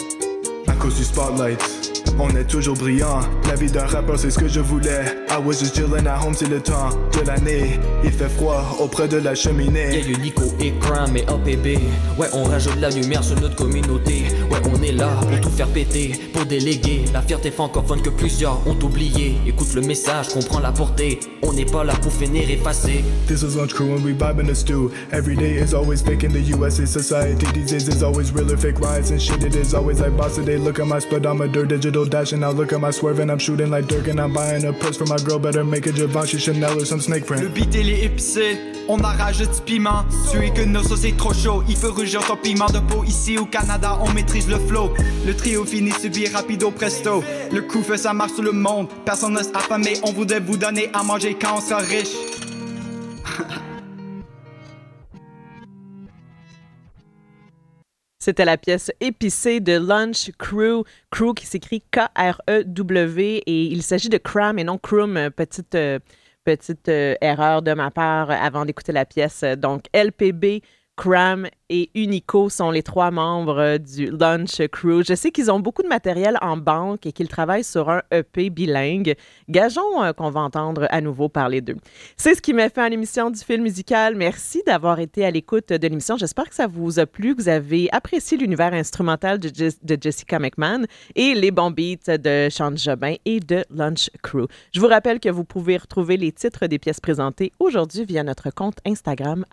À 0.67 0.73
cause 0.73 0.97
du 0.97 1.05
spotlight, 1.05 1.84
on 2.19 2.31
est 2.31 2.45
toujours 2.45 2.77
brillant. 2.77 3.21
La 3.49 3.55
vie 3.55 3.71
d'un 3.71 3.87
rappeur, 3.87 4.19
c'est 4.19 4.31
ce 4.31 4.39
que 4.39 4.49
je 4.49 4.61
voulais. 4.61 5.05
I 5.31 5.39
was 5.39 5.55
just 5.55 5.75
chillin' 5.75 6.07
at 6.07 6.19
home, 6.25 6.35
c'est 6.35 6.49
le 6.49 6.61
temps 6.61 6.91
de 7.13 7.27
l'année. 7.27 7.79
Il 8.05 8.13
fait 8.13 8.29
froid 8.29 8.77
auprès 8.81 9.09
de 9.09 9.17
la 9.17 9.35
cheminée. 9.35 10.01
Y'a 10.01 10.07
Unico 10.17 10.43
et 10.61 10.73
Cram 10.81 11.17
et 11.17 11.23
APB. 11.23 11.79
Ouais, 12.19 12.29
on 12.33 12.45
rajoute 12.45 12.81
la 12.81 12.91
lumière 12.91 13.25
sur 13.25 13.41
notre 13.41 13.57
communauté. 13.57 14.25
Ouais, 14.51 14.59
on 14.73 14.83
est 14.83 14.93
là 14.93 15.09
pour 15.21 15.41
tout 15.41 15.57
faire 15.57 15.69
péter, 15.69 16.13
pour 16.33 16.45
déléguer 16.47 17.05
la 17.13 17.23
fierté 17.23 17.51
francophone 17.51 18.03
que 18.03 18.11
plusieurs 18.11 18.67
ont 18.67 18.79
oublié. 18.83 19.37
Écoute 19.47 19.75
le 19.75 19.81
message, 19.83 20.29
comprends 20.29 20.61
la 20.61 20.73
portée. 20.73 21.21
On 21.43 21.53
n'est 21.53 21.65
pas 21.65 21.85
là 21.85 21.95
pour 22.01 22.13
finir 22.13 22.49
effacé. 22.51 23.05
This 23.27 23.43
is 23.43 23.57
Lunch 23.57 23.75
Crew 23.75 23.95
and 23.95 24.05
we 24.05 24.13
vibing 24.13 24.47
the 24.47 24.55
stew. 24.55 24.91
Every 25.13 25.37
day 25.37 25.57
is 25.57 25.75
always 25.75 26.03
fake 26.03 26.25
in 26.25 26.33
the 26.33 26.41
USA 26.41 26.87
society. 26.87 27.47
These 27.53 27.71
days 27.71 27.89
is 27.89 28.03
always 28.03 28.33
real 28.33 28.51
or 28.51 28.57
fake 28.57 28.81
riots 28.81 29.11
and 29.11 29.21
shit. 29.21 29.43
It 29.43 29.57
is 29.57 29.75
always 29.75 30.01
like 30.01 30.17
boss 30.17 30.37
today. 30.37 30.57
Look 30.57 30.79
at 30.79 30.87
my 30.87 31.01
speedometer, 31.01 31.67
digital 31.67 32.04
dashing. 32.05 32.41
Now 32.41 32.51
look 32.51 32.73
at 32.73 32.81
my 32.81 32.91
swerving. 32.91 33.31
I'm 33.31 33.39
shooting 33.39 33.71
like 33.71 33.87
Dirk 33.87 34.09
and 34.09 34.21
I'm 34.21 34.33
buying 34.33 34.65
a 34.65 34.73
purse 34.73 34.97
for 34.97 35.07
my 35.07 35.17
girl. 35.19 35.39
Better 35.39 35.65
make 35.65 35.87
it 35.87 35.95
Givenchy, 35.97 36.39
Chanel 36.39 36.81
or 36.81 36.85
some 36.85 37.01
snake 37.01 37.29
Le 37.31 37.37
print. 37.37 37.55
beat 37.55 37.75
il 37.75 37.89
est 37.91 38.05
épicé, 38.05 38.59
on 38.89 39.01
a 39.01 39.09
rajouté 39.13 39.53
du 39.55 39.61
piment. 39.63 40.05
Celui 40.33 40.53
que 40.53 40.63
nos 40.63 40.83
sauces 40.83 41.05
est 41.05 41.17
trop 41.17 41.33
chaud, 41.33 41.63
il 41.69 41.77
fait 41.77 41.89
rugir 41.89 42.25
ton 42.27 42.37
piment 42.37 42.67
de 42.67 42.79
peau. 42.81 43.05
Ici 43.05 43.39
au 43.39 43.47
Canada, 43.47 43.99
on 44.03 44.11
maîtrise 44.13 44.49
le 44.49 44.59
flow. 44.59 44.93
Le 45.27 45.35
trio 45.35 45.65
finit 45.65 45.93
subir 45.93 46.31
rapido 46.33 46.71
presto. 46.71 47.23
Le 47.53 47.63
coup 47.63 47.83
fait 47.83 47.99
sa 47.99 48.13
marche 48.13 48.33
sur 48.35 48.43
le 48.43 48.53
monde. 48.53 48.89
Personne 49.05 49.35
ne 49.35 49.43
s'affamé, 49.43 49.95
on 50.03 50.13
voudrait 50.13 50.41
vous 50.41 50.57
donner 50.57 50.91
à 50.93 51.03
manger 51.03 51.37
quand 51.41 51.57
on 51.57 51.61
sera 51.61 51.81
riche. 51.81 52.15
C'était 58.25 58.47
la 58.47 58.57
pièce 58.57 58.91
épicée 59.03 59.61
de 59.61 59.75
Lunch 59.75 60.31
Crew, 60.39 60.87
Crew 61.11 61.35
qui 61.37 61.45
s'écrit 61.45 61.83
K-R-E-W 61.91 63.43
et 63.45 63.65
il 63.65 63.83
s'agit 63.83 64.09
de 64.09 64.17
Cram 64.17 64.59
et 64.59 64.65
non 64.65 64.79
Crum, 64.79 65.29
petite, 65.37 65.75
euh, 65.75 65.99
petite 66.43 66.89
euh, 66.89 67.17
erreur 67.21 67.61
de 67.61 67.75
ma 67.75 67.91
part 67.91 68.31
avant 68.31 68.65
d'écouter 68.65 68.93
la 68.93 69.05
pièce. 69.05 69.45
Donc 69.59 69.89
LPB, 69.93 70.63
Cram 70.97 71.49
et 71.75 71.91
Unico 71.97 72.49
sont 72.51 72.71
les 72.71 72.85
trois 72.85 73.11
membres 73.11 73.59
euh, 73.59 73.79
du 73.79 74.07
Lunch 74.07 74.63
Crew. 74.71 75.03
Je 75.05 75.15
sais 75.17 75.33
qu'ils 75.33 75.51
ont 75.51 75.59
beaucoup 75.59 75.83
de 75.83 75.89
matériel 75.89 76.39
en 76.41 76.57
banque 76.57 77.05
et 77.05 77.11
qu'ils 77.11 77.27
travaillent 77.27 77.65
sur 77.65 77.91
un 77.91 78.01
EP 78.13 78.49
bilingue. 78.49 79.17
Gageons 79.49 80.05
euh, 80.05 80.13
qu'on 80.13 80.31
va 80.31 80.41
entendre 80.43 80.87
à 80.91 81.01
nouveau 81.01 81.29
parler 81.29 81.61
d'eux. 81.61 81.75
C'est 82.17 82.37
ce 82.37 82.41
qui 82.41 82.53
m'a 82.55 82.69
fait 82.69 82.83
à 82.83 82.89
l'émission 82.89 83.29
du 83.29 83.41
film 83.41 83.63
musical. 83.65 84.15
Merci 84.15 84.63
d'avoir 84.65 85.01
été 85.01 85.25
à 85.25 85.33
l'écoute 85.33 85.71
de 85.71 85.89
l'émission. 85.89 86.17
J'espère 86.17 86.49
que 86.49 86.55
ça 86.55 86.69
vous 86.69 87.01
a 87.01 87.07
plu, 87.07 87.35
que 87.35 87.43
vous 87.43 87.49
avez 87.49 87.89
apprécié 87.91 88.39
l'univers 88.39 88.73
instrumental 88.73 89.41
de, 89.41 89.49
Jess- 89.49 89.79
de 89.83 89.99
Jessica 90.01 90.39
McMahon 90.39 90.85
et 91.17 91.35
les 91.35 91.51
bons 91.51 91.73
beats 91.73 92.17
de 92.19 92.49
Sean 92.51 92.77
Jobin 92.77 93.17
et 93.25 93.41
de 93.41 93.65
Lunch 93.71 94.11
Crew. 94.23 94.47
Je 94.73 94.79
vous 94.81 94.87
rappelle 94.87 95.19
que 95.19 95.29
vous 95.29 95.45
pouvez 95.45 95.77
retrouver 95.77 96.17
les 96.17 96.31
titres 96.31 96.69
des 96.69 96.79
pièces 96.79 97.01
présentées 97.01 97.53
aujourd'hui 97.59 98.05
via 98.05 98.23
notre 98.23 98.51
compte 98.51 98.79
Instagram, 98.87 99.45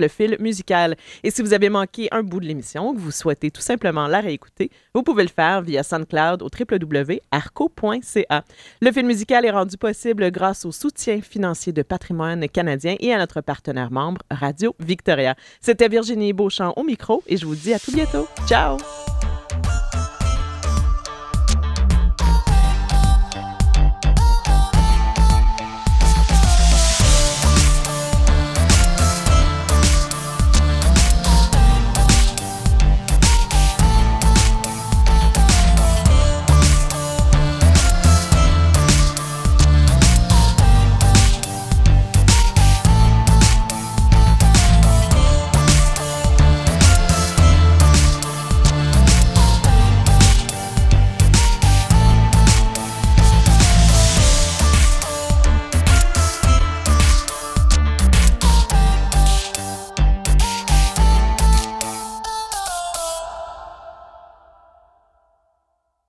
le 0.00 0.08
fil 0.08 0.36
musical. 0.40 0.96
Et 1.22 1.30
si 1.30 1.42
vous 1.42 1.54
avez 1.68 1.70
manqué 1.70 2.08
un 2.12 2.22
bout 2.22 2.40
de 2.40 2.46
l'émission, 2.46 2.94
que 2.94 2.98
vous 2.98 3.10
souhaitez 3.10 3.50
tout 3.50 3.60
simplement 3.60 4.06
la 4.06 4.20
réécouter, 4.20 4.70
vous 4.94 5.02
pouvez 5.02 5.22
le 5.22 5.28
faire 5.28 5.60
via 5.62 5.82
SoundCloud 5.82 6.42
au 6.42 6.48
www.arco.ca. 6.48 8.44
Le 8.80 8.92
film 8.92 9.06
musical 9.06 9.44
est 9.44 9.50
rendu 9.50 9.76
possible 9.76 10.30
grâce 10.30 10.64
au 10.64 10.72
soutien 10.72 11.20
financier 11.20 11.72
de 11.72 11.82
Patrimoine 11.82 12.48
canadien 12.48 12.96
et 13.00 13.12
à 13.12 13.18
notre 13.18 13.40
partenaire 13.42 13.90
membre 13.90 14.22
Radio 14.30 14.74
Victoria. 14.80 15.34
C'était 15.60 15.88
Virginie 15.88 16.32
Beauchamp 16.32 16.72
au 16.76 16.84
micro 16.84 17.22
et 17.26 17.36
je 17.36 17.46
vous 17.46 17.54
dis 17.54 17.74
à 17.74 17.78
tout 17.78 17.92
bientôt. 17.92 18.26
Ciao! 18.46 18.78